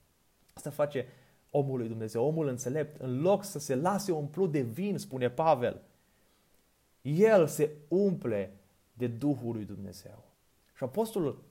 Asta 0.54 0.70
face 0.70 1.07
omul 1.50 1.78
lui 1.78 1.88
Dumnezeu, 1.88 2.26
omul 2.26 2.46
înțelept, 2.48 3.00
în 3.00 3.20
loc 3.20 3.44
să 3.44 3.59
se 3.59 3.74
lase 3.74 4.12
umplut 4.12 4.52
de 4.52 4.61
vin, 4.61 4.98
spune 4.98 5.30
Pavel, 5.30 5.83
el 7.02 7.46
se 7.46 7.70
umple 7.88 8.52
de 8.94 9.07
Duhul 9.07 9.52
lui 9.52 9.64
Dumnezeu. 9.64 10.24
Și 10.76 10.85
apostolul 10.85 11.44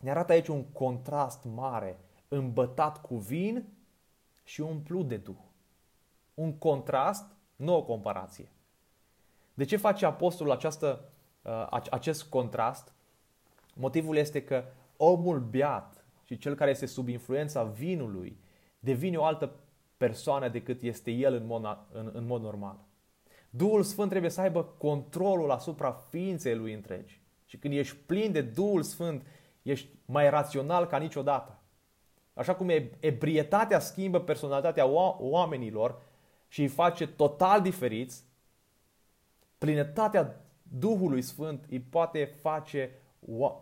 ne 0.00 0.10
arată 0.10 0.32
aici 0.32 0.48
un 0.48 0.64
contrast 0.64 1.44
mare, 1.44 1.98
îmbătat 2.28 3.00
cu 3.00 3.16
vin 3.16 3.64
și 4.44 4.60
umplut 4.60 5.08
de 5.08 5.16
Duh. 5.16 5.42
Un 6.34 6.58
contrast, 6.58 7.36
nu 7.56 7.76
o 7.76 7.82
comparație. 7.82 8.50
De 9.54 9.64
ce 9.64 9.76
face 9.76 10.06
apostolul 10.06 10.52
această, 10.52 11.04
uh, 11.42 11.66
acest 11.90 12.24
contrast? 12.24 12.92
Motivul 13.74 14.16
este 14.16 14.44
că 14.44 14.64
omul 14.96 15.40
beat 15.40 16.04
și 16.24 16.38
cel 16.38 16.54
care 16.54 16.70
este 16.70 16.86
sub 16.86 17.08
influența 17.08 17.64
vinului 17.64 18.40
devine 18.78 19.16
o 19.16 19.24
altă 19.24 19.52
persoană 19.96 20.48
decât 20.48 20.82
este 20.82 21.10
el 21.10 21.34
în 21.34 21.46
mod, 21.46 21.78
în, 21.92 22.10
în 22.12 22.26
mod 22.26 22.42
normal. 22.42 22.76
Duhul 23.54 23.82
Sfânt 23.82 24.08
trebuie 24.10 24.30
să 24.30 24.40
aibă 24.40 24.64
controlul 24.64 25.50
asupra 25.50 25.92
ființei 25.92 26.56
lui 26.56 26.72
întregi. 26.72 27.20
Și 27.46 27.56
când 27.56 27.74
ești 27.74 27.96
plin 27.96 28.32
de 28.32 28.40
Duhul 28.40 28.82
Sfânt, 28.82 29.26
ești 29.62 29.88
mai 30.04 30.30
rațional 30.30 30.86
ca 30.86 30.98
niciodată. 30.98 31.58
Așa 32.34 32.54
cum 32.54 32.70
ebrietatea 33.00 33.78
schimbă 33.78 34.20
personalitatea 34.20 34.86
oamenilor 35.18 36.02
și 36.48 36.60
îi 36.60 36.68
face 36.68 37.06
total 37.06 37.62
diferiți, 37.62 38.24
plinătatea 39.58 40.44
Duhului 40.62 41.22
Sfânt 41.22 41.64
îi 41.70 41.80
poate 41.80 42.24
face 42.24 42.90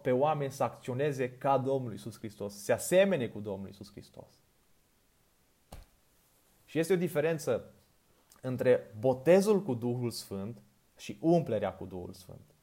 pe 0.03 0.12
oameni 0.12 0.53
să 0.53 0.62
acționeze 0.62 1.31
ca 1.31 1.59
Domnul 1.59 1.92
Isus 1.92 2.18
Hristos, 2.18 2.55
să 2.55 2.61
se 2.62 2.72
asemene 2.72 3.29
cu 3.29 3.40
Domnul 3.40 3.68
Isus 3.68 3.90
Hristos. 3.90 4.38
Și 6.64 6.79
este 6.79 6.92
o 6.92 6.96
diferență 6.96 7.74
între 8.40 8.94
botezul 8.98 9.62
cu 9.62 9.74
Duhul 9.74 10.11
Sfânt 10.11 10.62
și 10.96 11.18
umplerea 11.20 11.72
cu 11.72 11.85
Duhul 11.85 12.12
Sfânt. 12.12 12.55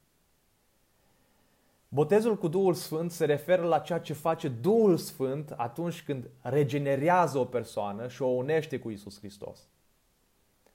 Botezul 1.89 2.37
cu 2.37 2.47
Duhul 2.47 2.73
Sfânt 2.73 3.11
se 3.11 3.25
referă 3.25 3.61
la 3.61 3.79
ceea 3.79 3.99
ce 3.99 4.13
face 4.13 4.47
Duhul 4.47 4.97
Sfânt 4.97 5.51
atunci 5.51 6.03
când 6.03 6.29
regenerează 6.41 7.37
o 7.37 7.45
persoană 7.45 8.07
și 8.07 8.21
o 8.21 8.27
unește 8.27 8.79
cu 8.79 8.89
Isus 8.89 9.19
Hristos. 9.19 9.67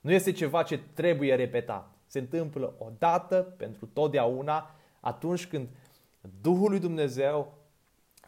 Nu 0.01 0.12
este 0.12 0.33
ceva 0.33 0.62
ce 0.62 0.81
trebuie 0.95 1.35
repetat. 1.35 1.91
Se 2.07 2.19
întâmplă 2.19 2.75
odată 2.79 3.55
pentru 3.57 3.87
totdeauna 3.87 4.71
atunci 5.01 5.47
când 5.47 5.69
Duhul 6.41 6.71
lui 6.71 6.81
Dumnezeu 6.81 7.53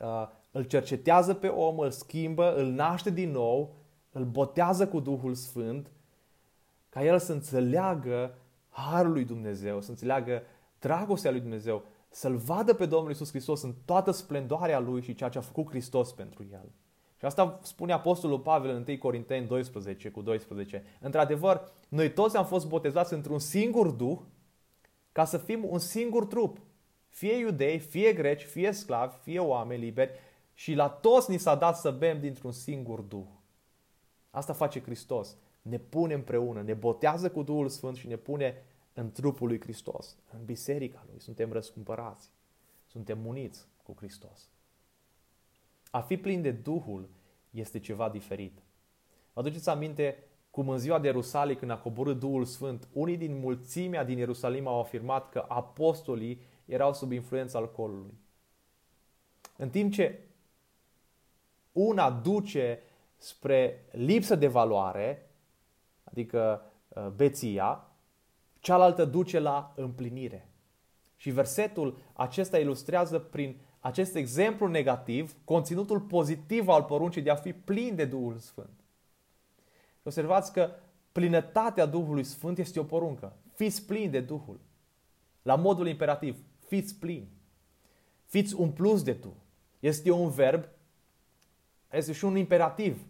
uh, 0.01 0.29
îl 0.51 0.63
cercetează 0.63 1.35
pe 1.35 1.47
om, 1.47 1.79
îl 1.79 1.91
schimbă, 1.91 2.55
îl 2.55 2.67
naște 2.67 3.11
din 3.11 3.31
nou, 3.31 3.75
îl 4.13 4.25
botează 4.25 4.89
cu 4.89 5.01
Duhul 5.01 5.35
Sfânt, 5.35 5.91
ca 6.95 7.05
el 7.05 7.19
să 7.19 7.33
înțeleagă 7.33 8.35
harul 8.69 9.13
lui 9.13 9.25
Dumnezeu, 9.25 9.81
să 9.81 9.91
înțeleagă 9.91 10.43
dragostea 10.79 11.31
lui 11.31 11.41
Dumnezeu, 11.41 11.85
să-L 12.09 12.37
vadă 12.37 12.75
pe 12.75 12.87
Domnul 12.87 13.11
Isus 13.11 13.31
Hristos 13.31 13.63
în 13.63 13.75
toată 13.85 14.11
splendoarea 14.11 14.79
Lui 14.79 15.03
și 15.03 15.15
ceea 15.15 15.29
ce 15.29 15.39
a 15.39 15.41
făcut 15.41 15.69
Hristos 15.69 16.13
pentru 16.13 16.47
El. 16.53 16.73
Și 17.19 17.25
asta 17.25 17.59
spune 17.63 17.93
Apostolul 17.93 18.39
Pavel 18.39 18.71
în 18.71 18.85
1 18.89 18.99
Corinteni 18.99 19.47
12 19.47 20.11
cu 20.11 20.23
12. 20.23 20.85
Într-adevăr, 21.01 21.73
noi 21.89 22.13
toți 22.13 22.37
am 22.37 22.45
fost 22.45 22.69
botezați 22.69 23.13
într-un 23.13 23.39
singur 23.39 23.91
duh 23.91 24.19
ca 25.13 25.25
să 25.25 25.39
fim 25.39 25.65
un 25.69 25.79
singur 25.79 26.27
trup. 26.27 26.59
Fie 27.09 27.37
iudei, 27.37 27.79
fie 27.79 28.13
greci, 28.13 28.43
fie 28.43 28.73
sclavi, 28.73 29.17
fie 29.23 29.39
oameni 29.39 29.85
liberi 29.85 30.11
și 30.53 30.75
la 30.75 30.89
toți 30.89 31.31
ni 31.31 31.39
s-a 31.39 31.55
dat 31.55 31.77
să 31.77 31.91
bem 31.91 32.21
dintr-un 32.21 32.53
singur 32.53 33.01
duh. 33.01 33.27
Asta 34.31 34.53
face 34.53 34.83
Hristos. 34.83 35.37
Ne 35.64 35.79
pune 35.79 36.14
împreună, 36.14 36.62
ne 36.62 36.74
botează 36.74 37.31
cu 37.31 37.42
Duhul 37.42 37.68
Sfânt 37.68 37.96
și 37.96 38.07
ne 38.07 38.16
pune 38.16 38.62
în 38.92 39.12
trupul 39.12 39.48
lui 39.48 39.61
Hristos, 39.61 40.16
în 40.33 40.44
biserica 40.44 41.05
lui. 41.11 41.20
Suntem 41.20 41.53
răscumpărați. 41.53 42.31
Suntem 42.87 43.27
uniți 43.27 43.66
cu 43.83 43.94
Hristos. 43.96 44.48
A 45.90 46.00
fi 46.00 46.16
plin 46.16 46.42
de 46.42 46.50
Duhul 46.50 47.09
este 47.50 47.79
ceva 47.79 48.09
diferit. 48.09 48.62
Vă 49.33 49.40
aduceți 49.40 49.68
aminte 49.68 50.24
cum 50.50 50.68
în 50.68 50.79
ziua 50.79 50.98
de 50.98 51.07
Ierusalim, 51.07 51.57
când 51.57 51.70
a 51.70 51.79
coborât 51.79 52.18
Duhul 52.18 52.44
Sfânt, 52.44 52.88
unii 52.92 53.16
din 53.16 53.38
mulțimea 53.38 54.05
din 54.05 54.18
Ierusalim 54.18 54.66
au 54.66 54.81
afirmat 54.81 55.31
că 55.31 55.44
apostolii 55.48 56.40
erau 56.64 56.94
sub 56.94 57.12
influența 57.12 57.59
alcoolului. 57.59 58.14
În 59.57 59.70
timp 59.70 59.92
ce 59.92 60.20
una 61.72 62.11
duce 62.11 62.83
spre 63.16 63.85
lipsă 63.92 64.35
de 64.35 64.46
valoare, 64.46 65.31
adică 66.14 66.62
uh, 66.88 67.07
beția, 67.09 67.88
cealaltă 68.61 69.05
duce 69.05 69.38
la 69.38 69.72
împlinire. 69.77 70.48
Și 71.16 71.31
versetul 71.31 71.98
acesta 72.12 72.59
ilustrează 72.59 73.18
prin 73.18 73.57
acest 73.81 74.14
exemplu 74.14 74.66
negativ 74.66 75.37
conținutul 75.44 76.00
pozitiv 76.00 76.68
al 76.68 76.83
poruncii 76.83 77.22
de 77.22 77.31
a 77.31 77.35
fi 77.35 77.53
plin 77.53 77.94
de 77.94 78.05
Duhul 78.05 78.38
Sfânt. 78.38 78.81
Observați 80.03 80.53
că 80.53 80.70
plinătatea 81.12 81.87
Duhului 81.87 82.24
Sfânt 82.24 82.59
este 82.59 82.81
o 82.81 82.85
poruncă. 82.85 83.37
Fiți 83.55 83.87
plini 83.87 84.11
de 84.11 84.20
Duhul. 84.20 84.61
La 85.42 85.55
modul 85.55 85.88
imperativ, 85.88 86.44
fiți 86.66 86.98
plini. 86.98 87.29
Fiți 88.24 88.57
plus 88.57 89.03
de 89.03 89.14
tu. 89.14 89.37
Este 89.81 90.11
un 90.11 90.31
verb, 90.31 90.64
este 91.90 92.12
și 92.12 92.24
un 92.24 92.37
imperativ, 92.37 93.07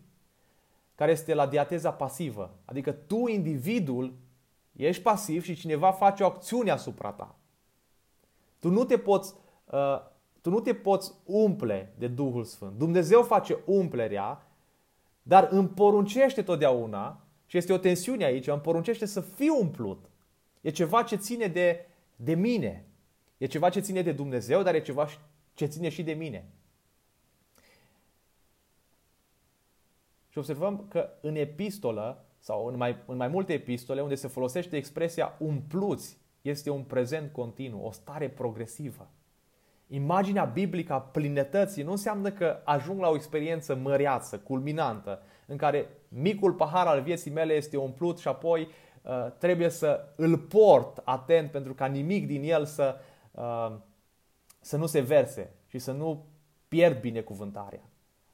care 0.95 1.13
este 1.13 1.35
la 1.35 1.47
diateza 1.47 1.93
pasivă. 1.93 2.55
Adică 2.65 2.93
tu, 2.93 3.27
individul, 3.27 4.15
ești 4.73 5.03
pasiv 5.03 5.43
și 5.43 5.55
cineva 5.55 5.91
face 5.91 6.23
o 6.23 6.27
acțiune 6.27 6.71
asupra 6.71 7.11
ta. 7.13 7.37
Tu 8.59 8.71
nu 8.71 8.85
te 8.85 8.99
poți, 8.99 9.35
uh, 9.65 10.01
tu 10.41 10.51
nu 10.51 10.61
te 10.61 10.75
poți 10.75 11.13
umple 11.25 11.95
de 11.99 12.07
Duhul 12.07 12.45
Sfânt. 12.45 12.79
Dumnezeu 12.79 13.23
face 13.23 13.59
umplerea, 13.65 14.47
dar 15.23 15.49
îmi 15.51 15.69
poruncește 15.69 16.43
totdeauna, 16.43 17.25
și 17.47 17.57
este 17.57 17.73
o 17.73 17.79
tensiune 17.79 18.25
aici, 18.25 18.47
îmi 18.47 18.61
poruncește 18.61 19.07
să 19.07 19.21
fiu 19.21 19.59
umplut. 19.61 20.11
E 20.61 20.71
ceva 20.71 21.03
ce 21.03 21.17
ține 21.17 21.47
de, 21.47 21.87
de 22.17 22.35
mine. 22.35 22.87
E 23.39 23.47
ceva 23.47 23.69
ce 23.69 23.81
ține 23.81 24.03
de 24.03 24.13
Dumnezeu, 24.13 24.63
dar 24.63 24.75
e 24.75 24.81
ceva 24.81 25.09
ce 25.55 25.67
ține 25.67 25.89
și 25.89 26.03
de 26.03 26.13
mine. 26.13 26.49
Și 30.35 30.41
observăm 30.41 30.87
că 30.89 31.09
în 31.21 31.35
epistolă, 31.35 32.25
sau 32.39 32.67
în 32.67 32.77
mai, 32.77 32.97
în 33.07 33.17
mai 33.17 33.29
multe 33.29 33.53
epistole, 33.53 34.01
unde 34.01 34.15
se 34.15 34.29
folosește 34.29 34.77
expresia 34.77 35.35
umpluți, 35.39 36.19
este 36.43 36.71
un 36.71 36.83
prezent 36.83 37.33
continuu, 37.33 37.85
o 37.85 37.91
stare 37.91 38.29
progresivă. 38.29 39.11
Imaginea 39.87 40.45
biblică 40.45 40.93
a 40.93 41.01
plinătății 41.01 41.83
nu 41.83 41.91
înseamnă 41.91 42.31
că 42.31 42.61
ajung 42.65 43.01
la 43.01 43.09
o 43.09 43.15
experiență 43.15 43.75
măreață, 43.75 44.39
culminantă, 44.39 45.23
în 45.47 45.57
care 45.57 45.89
micul 46.09 46.53
pahar 46.53 46.87
al 46.87 47.03
vieții 47.03 47.31
mele 47.31 47.53
este 47.53 47.77
umplut 47.77 48.19
și 48.19 48.29
apoi 48.29 48.69
uh, 49.03 49.27
trebuie 49.39 49.69
să 49.69 50.05
îl 50.17 50.39
port 50.39 51.01
atent 51.05 51.51
pentru 51.51 51.75
ca 51.75 51.87
nimic 51.87 52.27
din 52.27 52.43
el 52.43 52.65
să, 52.65 52.97
uh, 53.31 53.77
să 54.61 54.77
nu 54.77 54.87
se 54.87 55.01
verse 55.01 55.55
și 55.67 55.79
să 55.79 55.93
nu 55.93 56.27
pierd 56.69 57.01
binecuvântarea. 57.01 57.83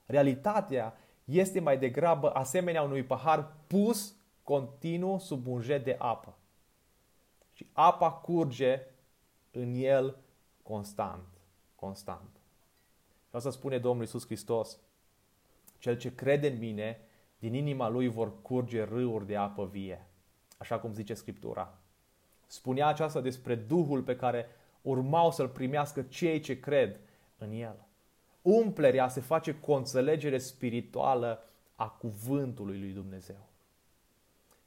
Realitatea 0.07 0.95
este 1.31 1.61
mai 1.61 1.79
degrabă 1.79 2.31
asemenea 2.31 2.83
unui 2.83 3.03
pahar 3.03 3.53
pus 3.66 4.14
continuu 4.43 5.19
sub 5.19 5.47
un 5.47 5.61
jet 5.61 5.85
de 5.85 5.97
apă. 5.99 6.35
Și 7.53 7.66
apa 7.73 8.11
curge 8.11 8.81
în 9.51 9.75
el 9.75 10.16
constant, 10.62 11.27
constant. 11.75 12.31
Și 13.29 13.37
asta 13.37 13.51
spune 13.51 13.79
Domnul 13.79 14.03
Iisus 14.03 14.25
Hristos. 14.25 14.79
Cel 15.79 15.97
ce 15.97 16.14
crede 16.14 16.49
în 16.49 16.59
mine, 16.59 16.99
din 17.38 17.55
inima 17.55 17.88
lui 17.88 18.09
vor 18.09 18.43
curge 18.43 18.83
râuri 18.83 19.27
de 19.27 19.37
apă 19.37 19.66
vie. 19.66 20.07
Așa 20.59 20.79
cum 20.79 20.93
zice 20.93 21.14
Scriptura. 21.14 21.79
Spunea 22.47 22.87
aceasta 22.87 23.21
despre 23.21 23.55
Duhul 23.55 24.03
pe 24.03 24.16
care 24.16 24.47
urmau 24.83 25.31
să-l 25.31 25.49
primească 25.49 26.03
cei 26.03 26.40
ce 26.40 26.61
cred 26.61 27.01
în 27.38 27.53
el. 27.53 27.88
Umplerea 28.42 29.09
se 29.09 29.20
face 29.20 29.55
cu 29.55 29.72
o 29.72 29.74
înțelegere 29.74 30.38
spirituală 30.38 31.44
a 31.74 31.88
cuvântului 31.88 32.79
lui 32.79 32.92
Dumnezeu. 32.92 33.48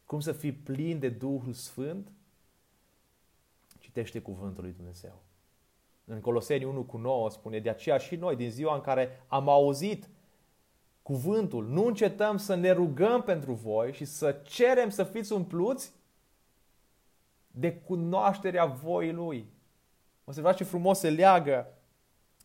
Cum 0.05 0.19
să 0.19 0.31
fii 0.31 0.51
plin 0.51 0.99
de 0.99 1.09
Duhul 1.09 1.53
Sfânt? 1.53 2.12
Citește 3.79 4.19
cuvântul 4.19 4.63
lui 4.63 4.73
Dumnezeu. 4.77 5.21
În 6.05 6.19
Coloseni 6.19 6.63
1 6.63 6.83
cu 6.83 6.97
9 6.97 7.29
spune, 7.29 7.59
de 7.59 7.69
aceea 7.69 7.97
și 7.97 8.15
noi, 8.15 8.36
din 8.36 8.51
ziua 8.51 8.75
în 8.75 8.81
care 8.81 9.23
am 9.27 9.49
auzit 9.49 10.09
cuvântul, 11.01 11.67
nu 11.67 11.86
încetăm 11.86 12.38
să 12.38 12.55
ne 12.55 12.71
rugăm 12.71 13.21
pentru 13.21 13.53
voi 13.53 13.93
și 13.93 14.05
să 14.05 14.41
cerem 14.43 14.89
să 14.89 15.03
fiți 15.03 15.33
umpluți 15.33 15.91
de 17.51 17.73
cunoașterea 17.73 18.65
voii 18.65 19.12
Lui. 19.12 19.45
Observați 20.25 20.57
ce 20.57 20.63
frumos 20.63 20.99
se 20.99 21.09
leagă 21.09 21.67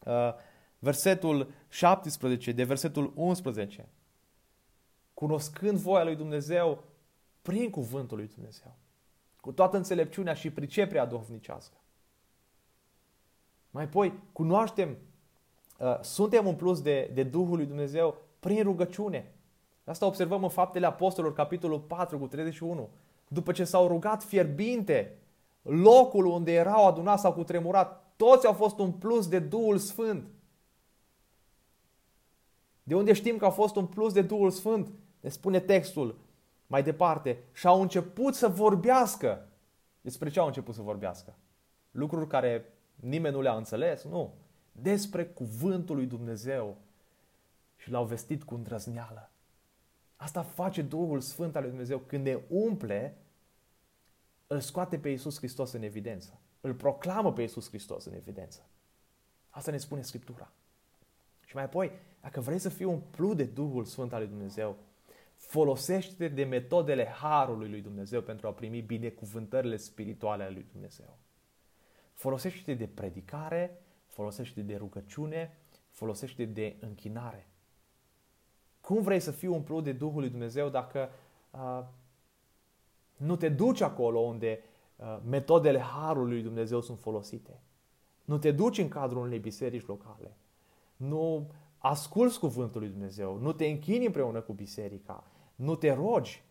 uh, 0.05 0.35
versetul 0.79 1.51
17 1.69 2.53
de 2.53 2.65
versetul 2.65 3.13
11. 3.15 3.89
Cunoscând 5.15 5.79
voia 5.79 6.05
lui 6.05 6.17
Dumnezeu 6.17 6.85
prin 7.43 7.71
cuvântul 7.71 8.17
lui 8.17 8.31
Dumnezeu. 8.35 8.77
Cu 9.41 9.53
toată 9.53 9.77
înțelepciunea 9.77 10.35
și 10.35 10.51
priceperea 10.51 11.07
duhovnicească. 11.07 11.77
Mai 13.71 13.85
apoi, 13.85 14.13
cunoaștem, 14.33 14.97
uh, 15.79 16.01
suntem 16.01 16.47
umpluți 16.47 16.83
de, 16.83 17.11
de 17.15 17.23
Duhul 17.23 17.57
lui 17.57 17.67
Dumnezeu 17.67 18.17
prin 18.41 18.63
rugăciune. 18.63 19.33
Asta 19.85 20.07
observăm 20.07 20.43
în 20.43 20.49
Faptele 20.49 20.87
Apostolilor, 20.87 21.37
capitolul 21.37 21.81
4 21.81 22.19
cu 22.19 22.27
31. 22.27 22.89
După 23.29 23.53
ce 23.53 23.65
s-au 23.65 23.89
rugat 23.89 24.23
fierbinte, 24.23 25.19
locul 25.63 26.27
unde 26.27 26.53
erau 26.53 26.87
adunați 26.87 27.23
sau 27.23 27.33
cutremurat, 27.33 28.13
toți 28.17 28.47
au 28.47 28.53
fost 28.53 28.79
umpluți 28.79 29.31
de 29.31 29.39
Duhul 29.39 29.79
Sfânt. 29.79 30.29
De 32.89 32.95
unde 32.95 33.13
știm 33.13 33.37
că 33.37 33.45
au 33.45 33.51
fost 33.51 33.77
umpluți 33.77 34.15
de 34.15 34.23
Duhul 34.23 34.51
Sfânt? 34.51 34.91
Ne 35.21 35.29
spune 35.29 35.61
textul 35.61 36.19
mai 36.67 36.83
departe. 36.83 37.39
Și 37.53 37.67
au 37.67 37.81
început 37.81 38.35
să 38.35 38.49
vorbească. 38.49 39.49
Despre 40.01 40.31
ce 40.31 40.41
au 40.41 40.47
început 40.47 40.75
să 40.75 40.83
vorbească? 40.83 41.35
Lucruri 41.91 42.27
care 42.27 42.65
nimeni 42.95 43.35
nu 43.35 43.41
le-a 43.41 43.57
înțeles? 43.57 44.05
Nu. 44.05 44.35
Despre 44.73 45.27
cuvântul 45.27 45.97
lui 45.97 46.07
Dumnezeu. 46.07 46.77
Și 47.77 47.91
l-au 47.91 48.05
vestit 48.05 48.45
cu 48.45 48.55
îndrăzneală. 48.55 49.31
Asta 50.17 50.43
face 50.43 50.83
Duhul 50.83 51.21
Sfânt 51.21 51.57
al 51.57 51.61
lui 51.61 51.71
Dumnezeu. 51.71 51.99
Când 51.99 52.25
ne 52.25 52.39
umple, 52.49 53.17
îl 54.47 54.61
scoate 54.61 54.99
pe 54.99 55.09
Iisus 55.09 55.37
Hristos 55.37 55.73
în 55.73 55.83
evidență. 55.83 56.39
Îl 56.61 56.75
proclamă 56.75 57.33
pe 57.33 57.41
Iisus 57.41 57.69
Hristos 57.69 58.05
în 58.05 58.15
evidență. 58.15 58.61
Asta 59.51 59.71
ne 59.71 59.79
spune 59.79 60.03
Scriptura. 60.03 60.53
Și 61.49 61.55
mai 61.55 61.65
apoi, 61.65 61.93
dacă 62.21 62.41
vrei 62.41 62.59
să 62.59 62.69
fii 62.69 62.85
umplut 62.85 63.37
de 63.37 63.45
Duhul 63.45 63.85
Sfânt 63.85 64.13
al 64.13 64.19
lui 64.19 64.29
Dumnezeu, 64.29 64.77
folosește-te 65.35 66.29
de 66.29 66.45
metodele 66.45 67.07
Harului 67.07 67.69
lui 67.69 67.81
Dumnezeu 67.81 68.21
pentru 68.21 68.47
a 68.47 68.53
primi 68.53 68.81
binecuvântările 68.81 69.77
spirituale 69.77 70.43
ale 70.43 70.53
lui 70.53 70.67
Dumnezeu. 70.73 71.19
Folosește-te 72.13 72.75
de 72.75 72.87
predicare, 72.87 73.83
folosește-te 74.07 74.67
de 74.67 74.77
rugăciune, 74.77 75.59
folosește-te 75.91 76.53
de 76.53 76.77
închinare. 76.81 77.49
Cum 78.81 79.03
vrei 79.03 79.21
să 79.21 79.31
fii 79.31 79.49
umplut 79.49 79.85
de 79.85 79.93
Duhul 79.93 80.21
lui 80.21 80.31
Dumnezeu 80.31 80.69
dacă 80.69 81.11
uh, 81.51 81.85
nu 83.17 83.37
te 83.37 83.49
duci 83.49 83.81
acolo 83.81 84.19
unde 84.19 84.63
uh, 84.97 85.19
metodele 85.29 85.81
Harului 85.81 86.33
lui 86.33 86.43
Dumnezeu 86.43 86.81
sunt 86.81 86.99
folosite? 86.99 87.61
Nu 88.25 88.39
te 88.39 88.51
duci 88.51 88.79
în 88.79 88.89
cadrul 88.89 89.23
unei 89.23 89.39
biserici 89.39 89.87
locale? 89.87 90.37
Nu 90.99 91.51
asculți 91.79 92.39
cuvântul 92.39 92.81
lui 92.81 92.91
Dumnezeu, 92.91 93.37
nu 93.37 93.53
te 93.53 93.67
închini 93.67 94.07
împreună 94.07 94.41
cu 94.41 94.53
biserica, 94.53 95.25
nu 95.55 95.75
te 95.75 95.93
rogi. 95.93 96.43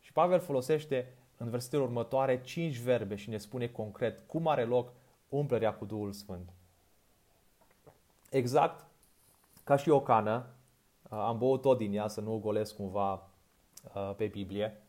Și 0.00 0.12
Pavel 0.12 0.40
folosește 0.40 1.14
în 1.36 1.50
versetele 1.50 1.82
următoare 1.82 2.42
cinci 2.42 2.78
verbe 2.78 3.16
și 3.16 3.28
ne 3.28 3.38
spune 3.38 3.68
concret 3.68 4.20
cum 4.26 4.46
are 4.46 4.64
loc 4.64 4.92
umplerea 5.28 5.74
cu 5.74 5.84
Duhul 5.84 6.12
Sfânt. 6.12 6.52
Exact 8.30 8.86
ca 9.64 9.76
și 9.76 9.88
o 9.88 10.00
cană, 10.00 10.46
am 11.08 11.38
băut 11.38 11.60
tot 11.60 11.78
din 11.78 11.94
ea 11.94 12.08
să 12.08 12.20
nu 12.20 12.34
o 12.34 12.38
golesc 12.38 12.76
cumva 12.76 13.28
pe 14.16 14.26
Biblie. 14.26 14.82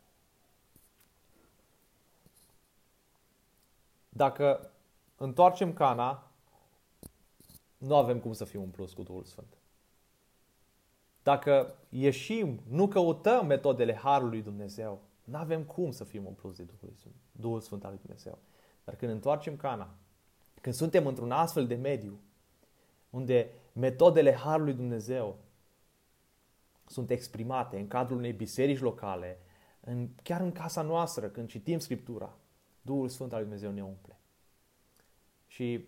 Dacă 4.09 4.71
întoarcem 5.17 5.73
cana, 5.73 6.30
nu 7.81 7.95
avem 7.95 8.19
cum 8.19 8.33
să 8.33 8.45
fim 8.45 8.61
umpluți 8.61 8.95
cu 8.95 9.03
Duhul 9.03 9.23
Sfânt. 9.23 9.57
Dacă 11.23 11.75
ieșim, 11.89 12.59
nu 12.67 12.87
căutăm 12.87 13.45
metodele 13.45 13.95
Harului 13.95 14.31
lui 14.31 14.41
Dumnezeu, 14.41 15.01
nu 15.23 15.37
avem 15.37 15.63
cum 15.63 15.91
să 15.91 16.03
fim 16.03 16.25
umpluți 16.25 16.57
de 16.57 16.63
Duhul 16.63 16.93
Sfânt, 16.95 17.15
Duhul 17.31 17.59
Sfânt 17.59 17.83
al 17.83 17.89
lui 17.89 17.99
Dumnezeu. 18.01 18.37
Dar 18.83 18.95
când 18.95 19.11
întoarcem 19.11 19.55
cana, 19.55 19.95
când 20.61 20.75
suntem 20.75 21.07
într-un 21.07 21.31
astfel 21.31 21.67
de 21.67 21.75
mediu, 21.75 22.19
unde 23.09 23.51
metodele 23.73 24.33
Harului 24.33 24.73
lui 24.73 24.81
Dumnezeu 24.81 25.37
sunt 26.85 27.09
exprimate 27.09 27.77
în 27.77 27.87
cadrul 27.87 28.17
unei 28.17 28.33
biserici 28.33 28.79
locale, 28.79 29.39
în, 29.79 30.09
chiar 30.23 30.41
în 30.41 30.51
casa 30.51 30.81
noastră, 30.81 31.27
când 31.27 31.47
citim 31.47 31.79
Scriptura, 31.79 32.37
Duhul 32.81 33.09
Sfânt 33.09 33.31
al 33.31 33.39
lui 33.39 33.47
Dumnezeu 33.47 33.71
ne 33.71 33.83
umple. 33.83 34.19
Și 35.47 35.87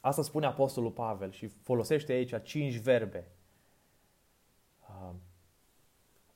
Asta 0.00 0.22
spune 0.22 0.46
Apostolul 0.46 0.90
Pavel 0.90 1.30
și 1.30 1.46
folosește 1.46 2.12
aici 2.12 2.42
cinci 2.42 2.76
verbe. 2.76 3.28
Uh, 4.88 5.14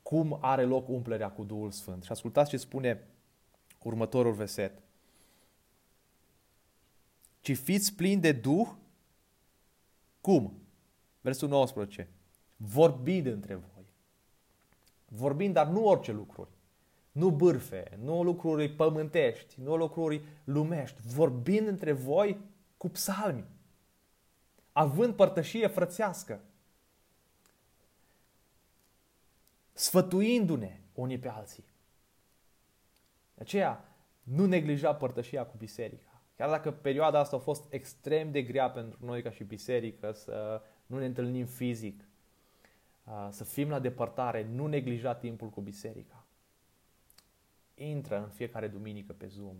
cum 0.01 0.37
are 0.41 0.63
loc 0.63 0.87
umplerea 0.87 1.31
cu 1.31 1.43
Duhul 1.43 1.71
Sfânt. 1.71 2.03
Și 2.03 2.11
ascultați 2.11 2.49
ce 2.49 2.57
spune 2.57 3.07
următorul 3.83 4.33
verset. 4.33 4.81
Ci 7.39 7.57
fiți 7.57 7.95
plini 7.95 8.21
de 8.21 8.31
Duh, 8.31 8.67
cum? 10.21 10.53
Versul 11.21 11.47
19. 11.49 12.09
Vorbind 12.55 13.25
între 13.25 13.55
voi. 13.55 13.85
Vorbind, 15.07 15.53
dar 15.53 15.67
nu 15.67 15.85
orice 15.85 16.11
lucruri. 16.11 16.49
Nu 17.11 17.31
bârfe, 17.31 17.97
nu 18.01 18.23
lucruri 18.23 18.69
pământești, 18.69 19.61
nu 19.61 19.75
lucruri 19.75 20.21
lumești. 20.43 21.01
Vorbind 21.01 21.67
între 21.67 21.91
voi 21.91 22.39
cu 22.83 22.89
psalmi. 22.89 23.45
Având 24.71 25.15
părtășie 25.15 25.67
frățească. 25.67 26.41
Sfătuindu-ne 29.73 30.79
unii 30.93 31.19
pe 31.19 31.29
alții. 31.29 31.63
De 33.33 33.41
aceea, 33.41 33.85
nu 34.23 34.45
neglija 34.45 34.95
părtășia 34.95 35.45
cu 35.45 35.55
biserica. 35.57 36.21
Chiar 36.35 36.49
dacă 36.49 36.71
perioada 36.71 37.19
asta 37.19 37.35
a 37.35 37.39
fost 37.39 37.73
extrem 37.73 38.31
de 38.31 38.41
grea 38.41 38.71
pentru 38.71 39.05
noi 39.05 39.21
ca 39.21 39.31
și 39.31 39.43
biserică, 39.43 40.11
să 40.11 40.61
nu 40.85 40.97
ne 40.99 41.05
întâlnim 41.05 41.45
fizic, 41.45 42.03
să 43.29 43.43
fim 43.43 43.69
la 43.69 43.79
depărtare, 43.79 44.43
nu 44.43 44.67
neglija 44.67 45.15
timpul 45.15 45.49
cu 45.49 45.61
biserica. 45.61 46.25
Intră 47.75 48.21
în 48.23 48.29
fiecare 48.29 48.67
duminică 48.67 49.13
pe 49.13 49.27
Zoom. 49.27 49.55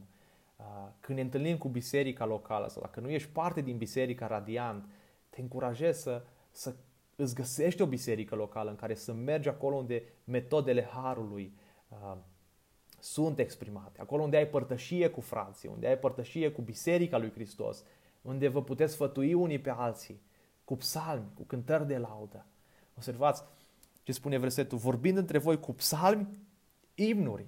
Când 1.00 1.18
ne 1.18 1.24
întâlnim 1.24 1.58
cu 1.58 1.68
biserica 1.68 2.26
locală 2.26 2.68
sau 2.68 2.82
dacă 2.82 3.00
nu 3.00 3.10
ești 3.10 3.30
parte 3.30 3.62
din 3.62 3.78
biserica 3.78 4.28
Radiant, 4.28 4.86
te 5.30 5.42
încurajez 5.42 5.98
să, 5.98 6.24
să 6.52 6.76
îți 7.16 7.36
găsești 7.36 7.82
o 7.82 7.86
biserică 7.86 8.36
locală 8.36 8.70
în 8.70 8.76
care 8.76 8.96
să 8.96 9.14
mergi 9.14 9.50
acolo 9.50 9.76
unde 9.76 10.04
metodele 10.24 10.84
Harului 10.84 11.54
uh, 11.88 12.18
sunt 13.00 13.40
exprimate, 13.40 14.02
acolo 14.02 14.24
unde 14.24 14.38
ai 14.38 14.48
părtășie 14.48 15.10
cu 15.10 15.22
frații, 15.22 15.70
unde 15.70 15.88
ai 15.88 15.98
părtășie 16.00 16.52
cu 16.52 16.62
Biserica 16.62 17.18
lui 17.18 17.32
Hristos, 17.32 17.84
unde 18.22 18.48
vă 18.48 18.64
puteți 18.64 18.94
sfătui 18.94 19.34
unii 19.34 19.60
pe 19.60 19.70
alții, 19.70 20.22
cu 20.66 20.76
psalmi, 20.76 21.32
cu 21.36 21.44
cântări 21.44 21.88
de 21.88 21.98
laudă. 21.98 22.46
Observați 22.96 23.44
ce 24.04 24.12
spune 24.12 24.38
versetul, 24.38 24.78
vorbind 24.78 25.18
între 25.18 25.38
voi 25.38 25.60
cu 25.60 25.74
psalmi, 25.74 26.28
imnuri. 26.96 27.46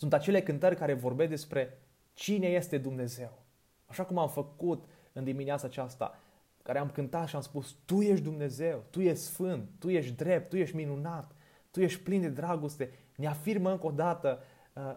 Sunt 0.00 0.12
acele 0.12 0.42
cântări 0.42 0.76
care 0.76 0.92
vorbesc 0.92 1.30
despre 1.30 1.78
cine 2.12 2.46
este 2.46 2.78
Dumnezeu. 2.78 3.42
Așa 3.86 4.04
cum 4.04 4.18
am 4.18 4.28
făcut 4.28 4.84
în 5.12 5.24
dimineața 5.24 5.66
aceasta, 5.66 6.18
care 6.62 6.78
am 6.78 6.90
cântat 6.90 7.28
și 7.28 7.34
am 7.34 7.40
spus, 7.40 7.76
Tu 7.84 8.00
ești 8.00 8.24
Dumnezeu, 8.24 8.84
Tu 8.90 9.00
ești 9.00 9.24
Sfânt, 9.24 9.70
Tu 9.78 9.90
ești 9.90 10.12
drept, 10.12 10.48
Tu 10.48 10.56
ești 10.56 10.76
minunat, 10.76 11.34
Tu 11.70 11.80
ești 11.80 12.02
plin 12.02 12.20
de 12.20 12.28
dragoste. 12.28 12.92
Ne 13.16 13.26
afirmă 13.26 13.70
încă 13.70 13.86
o 13.86 13.90
dată 13.90 14.42
uh, 14.72 14.96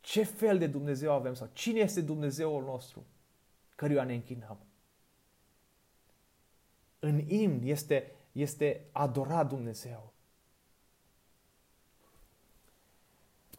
ce 0.00 0.22
fel 0.22 0.58
de 0.58 0.66
Dumnezeu 0.66 1.12
avem 1.12 1.34
sau 1.34 1.50
cine 1.52 1.78
este 1.78 2.00
Dumnezeul 2.00 2.64
nostru 2.64 3.06
căruia 3.74 4.04
ne 4.04 4.14
închinăm. 4.14 4.58
În 6.98 7.28
imn 7.28 7.62
este, 7.62 8.12
este 8.32 8.88
adorat 8.92 9.48
Dumnezeu. 9.48 10.13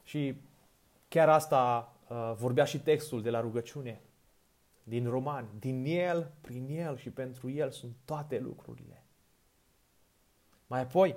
Și 0.05 0.35
chiar 1.07 1.29
asta 1.29 1.93
uh, 2.09 2.33
vorbea 2.37 2.63
și 2.63 2.79
textul 2.79 3.21
de 3.21 3.29
la 3.29 3.39
rugăciune 3.39 4.01
din 4.83 5.09
Romani. 5.09 5.47
Din 5.59 5.85
El, 5.85 6.31
prin 6.41 6.67
El 6.69 6.97
și 6.97 7.09
pentru 7.09 7.49
El 7.49 7.71
sunt 7.71 7.95
toate 8.05 8.39
lucrurile. 8.39 9.03
Mai 10.67 10.81
apoi, 10.81 11.15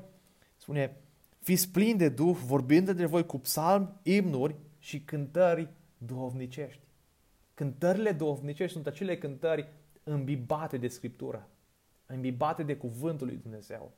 spune, 0.57 0.97
fiți 1.39 1.71
plini 1.71 1.99
de 1.99 2.09
Duh, 2.09 2.37
vorbind 2.45 2.89
între 2.89 3.07
voi 3.07 3.27
cu 3.27 3.39
psalmi, 3.39 3.89
imnuri 4.03 4.55
și 4.79 5.01
cântări 5.01 5.69
duhovnicești. 5.99 6.83
Cântările 7.55 8.13
duhovnicești 8.13 8.73
sunt 8.73 8.87
acele 8.87 9.19
cântări 9.19 9.69
îmbibate 10.03 10.77
de 10.77 10.89
Scriptură, 10.89 11.49
îmbibate 12.07 12.63
de 12.63 12.77
Cuvântul 12.77 13.27
lui 13.27 13.37
Dumnezeu. 13.37 13.93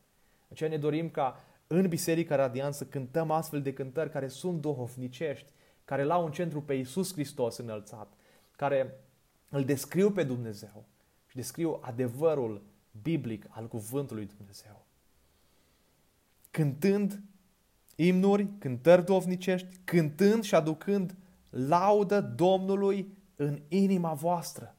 Aceea 0.51 0.71
ne 0.71 0.77
dorim 0.77 1.11
ca 1.11 1.41
în 1.73 1.89
Biserica 1.89 2.37
Radiant 2.37 2.75
să 2.75 2.85
cântăm 2.85 3.31
astfel 3.31 3.63
de 3.63 3.73
cântări 3.73 4.11
care 4.11 4.29
sunt 4.29 4.61
duhovnicești, 4.61 5.53
care 5.85 6.03
l-au 6.03 6.25
în 6.25 6.33
centru 6.33 6.63
pe 6.63 6.75
Iisus 6.75 7.13
Hristos 7.13 7.57
înălțat, 7.57 8.13
care 8.57 9.01
îl 9.49 9.65
descriu 9.65 10.11
pe 10.11 10.23
Dumnezeu 10.23 10.85
și 11.27 11.37
descriu 11.37 11.79
adevărul 11.81 12.63
biblic 13.03 13.47
al 13.49 13.69
cuvântului 13.69 14.29
Dumnezeu. 14.37 14.85
Cântând 16.51 17.23
imnuri, 17.97 18.49
cântări 18.59 19.05
dovnicești, 19.05 19.79
cântând 19.85 20.43
și 20.43 20.55
aducând 20.55 21.15
laudă 21.51 22.21
Domnului 22.21 23.17
în 23.37 23.63
inima 23.69 24.13
voastră. 24.13 24.77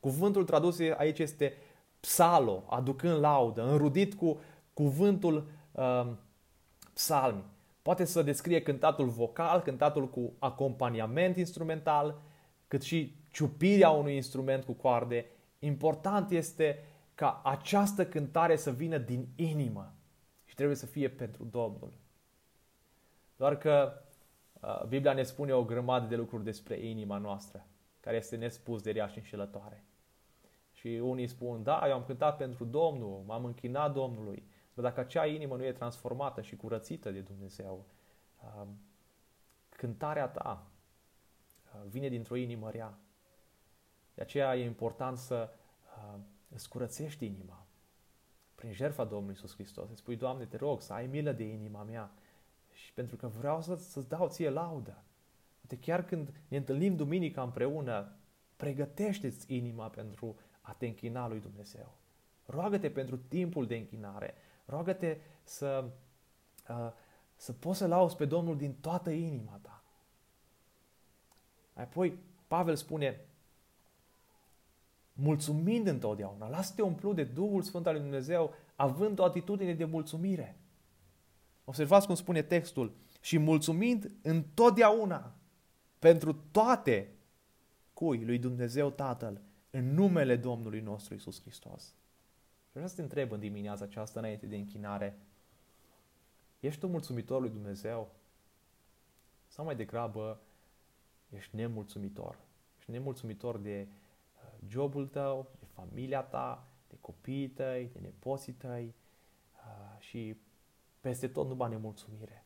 Cuvântul 0.00 0.44
tradus 0.44 0.78
aici 0.96 1.18
este 1.18 1.52
psalo, 2.00 2.64
aducând 2.70 3.18
laudă, 3.18 3.70
înrudit 3.70 4.14
cu 4.14 4.40
cuvântul 4.72 5.36
uh, 5.36 5.42
psalmi. 6.92 7.44
Poate 7.82 8.04
să 8.04 8.22
descrie 8.22 8.62
cântatul 8.62 9.08
vocal, 9.08 9.60
cântatul 9.60 10.08
cu 10.08 10.32
acompaniament 10.38 11.36
instrumental, 11.36 12.20
cât 12.68 12.82
și 12.82 13.14
ciupirea 13.30 13.90
unui 13.90 14.14
instrument 14.14 14.64
cu 14.64 14.72
coarde, 14.72 15.26
important 15.58 16.30
este 16.30 16.84
ca 17.14 17.40
această 17.44 18.06
cântare 18.06 18.56
să 18.56 18.70
vină 18.70 18.98
din 18.98 19.28
inimă 19.36 19.94
și 20.44 20.54
trebuie 20.54 20.76
să 20.76 20.86
fie 20.86 21.08
pentru 21.08 21.44
Domnul. 21.44 21.92
Doar 23.36 23.58
că 23.58 24.02
uh, 24.60 24.84
Biblia 24.88 25.12
ne 25.12 25.22
spune 25.22 25.52
o 25.52 25.64
grămadă 25.64 26.06
de 26.06 26.16
lucruri 26.16 26.44
despre 26.44 26.86
inima 26.86 27.18
noastră, 27.18 27.66
care 28.00 28.16
este 28.16 28.36
nespus 28.36 28.82
de 28.82 28.90
rea 28.90 29.06
și 29.06 29.18
înșelătoare. 29.18 29.84
Și 30.72 30.88
unii 30.88 31.26
spun, 31.26 31.62
da, 31.62 31.84
eu 31.86 31.94
am 31.94 32.04
cântat 32.04 32.36
pentru 32.36 32.64
Domnul, 32.64 33.22
m-am 33.26 33.44
închinat 33.44 33.92
Domnului, 33.92 34.42
dar 34.80 34.90
dacă 34.92 35.00
acea 35.00 35.26
inimă 35.26 35.56
nu 35.56 35.64
e 35.64 35.72
transformată 35.72 36.40
și 36.40 36.56
curățită 36.56 37.10
de 37.10 37.20
Dumnezeu, 37.20 37.84
uh, 38.42 38.66
cântarea 39.68 40.28
ta 40.28 40.66
uh, 41.74 41.80
vine 41.88 42.08
dintr-o 42.08 42.36
inimă 42.36 42.70
rea 42.70 42.98
de 44.18 44.24
aceea 44.24 44.56
e 44.56 44.64
important 44.64 45.16
să 45.18 45.50
uh, 45.96 46.18
îți 46.48 46.68
curățești 46.68 47.26
inima 47.26 47.66
prin 48.54 48.72
jertfa 48.72 49.04
Domnului 49.04 49.34
Iisus 49.34 49.54
Hristos. 49.54 49.90
Îți 49.90 50.00
spui, 50.00 50.16
Doamne, 50.16 50.44
te 50.44 50.56
rog 50.56 50.80
să 50.80 50.92
ai 50.92 51.06
milă 51.06 51.32
de 51.32 51.44
inima 51.44 51.82
mea 51.82 52.10
și 52.72 52.92
pentru 52.92 53.16
că 53.16 53.26
vreau 53.26 53.62
să, 53.62 53.74
să-ți 53.74 54.08
dau 54.08 54.28
ție 54.28 54.50
laudă. 54.50 55.02
Uite, 55.60 55.78
chiar 55.78 56.04
când 56.04 56.32
ne 56.48 56.56
întâlnim 56.56 56.96
duminica 56.96 57.42
împreună, 57.42 58.16
pregătește-ți 58.56 59.54
inima 59.54 59.88
pentru 59.88 60.36
a 60.60 60.72
te 60.72 60.86
închina 60.86 61.28
lui 61.28 61.40
Dumnezeu. 61.40 61.96
Roagă-te 62.46 62.90
pentru 62.90 63.16
timpul 63.16 63.66
de 63.66 63.76
închinare. 63.76 64.34
Roagă-te 64.68 65.16
să, 65.42 65.84
uh, 66.68 66.92
să 67.36 67.52
poți 67.52 67.78
să 67.78 67.86
lauzi 67.86 68.16
pe 68.16 68.24
Domnul 68.24 68.56
din 68.56 68.74
toată 68.80 69.10
inima 69.10 69.58
ta. 69.62 69.82
Apoi, 71.74 72.18
Pavel 72.46 72.76
spune, 72.76 73.20
mulțumind 75.12 75.86
întotdeauna. 75.86 76.48
Lasă-te 76.48 76.82
umplu 76.82 77.12
de 77.12 77.24
Duhul 77.24 77.62
Sfânt 77.62 77.86
al 77.86 77.92
lui 77.92 78.02
Dumnezeu, 78.02 78.54
având 78.76 79.18
o 79.18 79.24
atitudine 79.24 79.74
de 79.74 79.84
mulțumire. 79.84 80.58
Observați 81.64 82.06
cum 82.06 82.14
spune 82.14 82.42
textul. 82.42 82.96
Și 83.20 83.38
mulțumind 83.38 84.10
întotdeauna 84.22 85.34
pentru 85.98 86.32
toate 86.32 87.12
cui 87.92 88.24
lui 88.24 88.38
Dumnezeu 88.38 88.90
Tatăl, 88.90 89.40
în 89.70 89.94
numele 89.94 90.36
Domnului 90.36 90.80
nostru 90.80 91.14
Isus 91.14 91.40
Hristos. 91.40 91.94
Și 92.78 92.84
vreau 92.84 92.96
să 92.96 93.02
te 93.02 93.14
întreb 93.14 93.32
în 93.32 93.40
dimineața 93.40 93.84
aceasta, 93.84 94.18
înainte 94.18 94.46
de 94.46 94.56
închinare, 94.56 95.18
ești 96.60 96.80
tu 96.80 96.86
mulțumitor 96.86 97.40
lui 97.40 97.50
Dumnezeu? 97.50 98.10
Sau 99.46 99.64
mai 99.64 99.76
degrabă 99.76 100.40
ești 101.28 101.56
nemulțumitor? 101.56 102.38
Ești 102.78 102.90
nemulțumitor 102.90 103.58
de 103.58 103.88
jobul 104.66 105.06
tău, 105.06 105.50
de 105.58 105.64
familia 105.64 106.22
ta, 106.22 106.66
de 106.88 106.96
copiii 107.00 107.48
tăi, 107.48 107.90
de 107.92 107.98
nepoții 107.98 108.52
tăi 108.52 108.94
uh, 109.54 110.00
și 110.00 110.36
peste 111.00 111.28
tot 111.28 111.48
nu 111.48 111.54
bani 111.54 111.74
nemulțumire. 111.74 112.44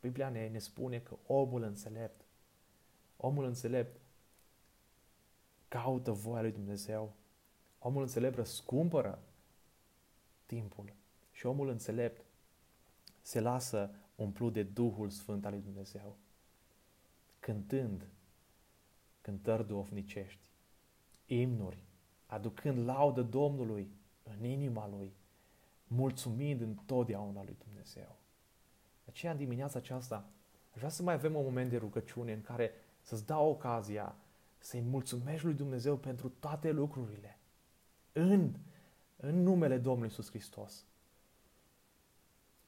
Biblia 0.00 0.28
ne, 0.28 0.48
ne 0.48 0.58
spune 0.58 0.98
că 0.98 1.16
omul 1.26 1.62
înțelept, 1.62 2.24
omul 3.16 3.44
înțelept 3.44 4.00
caută 5.68 6.10
voia 6.10 6.40
lui 6.40 6.52
Dumnezeu. 6.52 7.12
Omul 7.78 8.02
înțelept 8.02 8.36
răscumpără 8.36 9.22
timpul 10.46 10.92
și 11.30 11.46
omul 11.46 11.68
înțelept 11.68 12.24
se 13.20 13.40
lasă 13.40 13.90
umplut 14.14 14.52
de 14.52 14.62
Duhul 14.62 15.10
Sfânt 15.10 15.44
al 15.44 15.52
lui 15.52 15.60
Dumnezeu, 15.60 16.16
cântând 17.38 18.06
cântări 19.20 19.66
duofnicești 19.66 20.50
imnuri, 21.26 21.84
aducând 22.26 22.78
laudă 22.78 23.22
Domnului 23.22 23.90
în 24.22 24.44
inima 24.44 24.88
lui, 24.88 25.12
mulțumind 25.86 26.60
întotdeauna 26.60 27.44
lui 27.44 27.56
Dumnezeu. 27.64 28.16
De 29.04 29.10
aceea, 29.10 29.32
în 29.32 29.38
dimineața 29.38 29.78
aceasta, 29.78 30.28
aș 30.70 30.76
vrea 30.76 30.88
să 30.88 31.02
mai 31.02 31.14
avem 31.14 31.34
un 31.34 31.44
moment 31.44 31.70
de 31.70 31.76
rugăciune 31.76 32.32
în 32.32 32.40
care 32.40 32.72
să-ți 33.00 33.26
dau 33.26 33.50
ocazia 33.50 34.16
să-i 34.58 34.80
mulțumești 34.80 35.44
lui 35.44 35.54
Dumnezeu 35.54 35.96
pentru 35.96 36.28
toate 36.28 36.70
lucrurile. 36.70 37.37
În, 38.18 38.54
în 39.16 39.42
numele 39.42 39.78
Domnului 39.78 40.08
Iisus 40.08 40.28
Hristos. 40.28 40.86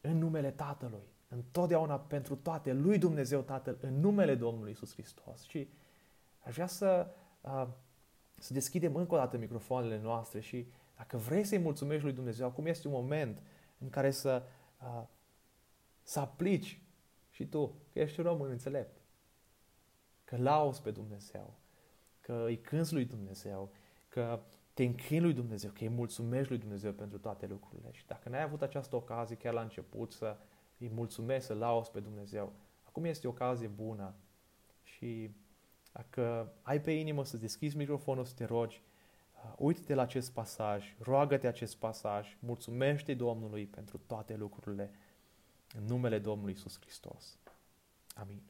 În 0.01 0.18
numele 0.18 0.51
Tatălui. 0.51 1.07
Întotdeauna 1.28 1.98
pentru 1.98 2.36
toate 2.36 2.72
lui 2.72 2.98
Dumnezeu 2.98 3.40
Tatăl. 3.40 3.78
În 3.80 4.01
numele 4.01 4.34
Domnului 4.34 4.68
Iisus 4.68 4.92
Hristos. 4.92 5.42
Și 5.42 5.68
aș 6.40 6.55
vrea 6.55 6.66
să, 6.66 7.11
uh, 7.40 7.66
să 8.38 8.53
deschidem 8.53 8.96
încă 8.96 9.14
o 9.14 9.16
dată 9.16 9.36
microfoanele 9.36 10.01
noastre 10.01 10.40
și 10.40 10.66
dacă 10.96 11.16
vrei 11.16 11.44
să-i 11.44 11.59
mulțumești 11.59 12.05
lui 12.05 12.12
Dumnezeu, 12.12 12.46
acum 12.46 12.66
este 12.66 12.88
un 12.88 12.92
moment 12.92 13.42
în 13.78 13.88
care 13.88 14.11
să, 14.11 14.42
uh, 14.82 15.03
să 16.03 16.20
aplici 16.20 16.82
și 17.30 17.46
tu, 17.46 17.66
că 17.92 17.98
ești 17.98 18.20
un 18.20 18.26
om 18.26 18.40
înțelept, 18.40 19.01
că 20.24 20.36
lauzi 20.36 20.82
pe 20.82 20.90
Dumnezeu, 20.90 21.55
că 22.20 22.44
îi 22.46 22.61
cânți 22.61 22.92
lui 22.92 23.05
Dumnezeu, 23.05 23.70
că 24.09 24.40
te 24.75 24.85
închini 24.85 25.21
lui 25.21 25.33
Dumnezeu, 25.33 25.71
că 25.71 25.83
îi 25.83 25.89
mulțumești 25.89 26.49
lui 26.49 26.59
Dumnezeu 26.59 26.93
pentru 26.93 27.18
toate 27.18 27.47
lucrurile. 27.47 27.89
Și 27.93 28.07
dacă 28.07 28.29
n-ai 28.29 28.43
avut 28.43 28.62
această 28.62 28.97
ocazie 28.97 29.37
chiar 29.37 29.53
la 29.53 29.61
început 29.61 30.12
să 30.12 30.37
îi 30.79 30.91
mulțumești, 30.95 31.47
să 31.47 31.55
lauzi 31.55 31.91
pe 31.91 32.01
Dumnezeu, 32.01 32.53
acum 32.85 33.05
este 33.05 33.27
o 33.27 33.31
ocazie 33.31 33.68
bună 33.68 34.14
și 34.83 35.31
dacă 35.93 36.53
ai 36.62 36.81
pe 36.81 36.91
inimă 36.91 37.25
să 37.25 37.37
deschizi 37.37 37.77
microfonul, 37.77 38.25
să 38.25 38.35
te 38.35 38.45
rogi, 38.45 38.83
uh, 39.45 39.53
uite-te 39.59 39.95
la 39.95 40.03
acest 40.03 40.33
pasaj, 40.33 40.95
roagă-te 40.99 41.47
acest 41.47 41.77
pasaj, 41.77 42.37
mulțumește 42.39 43.14
Domnului 43.14 43.66
pentru 43.66 44.01
toate 44.07 44.37
lucrurile 44.37 44.91
în 45.75 45.85
numele 45.85 46.18
Domnului 46.18 46.53
Isus 46.53 46.81
Hristos. 46.81 47.39
Amin. 48.14 48.43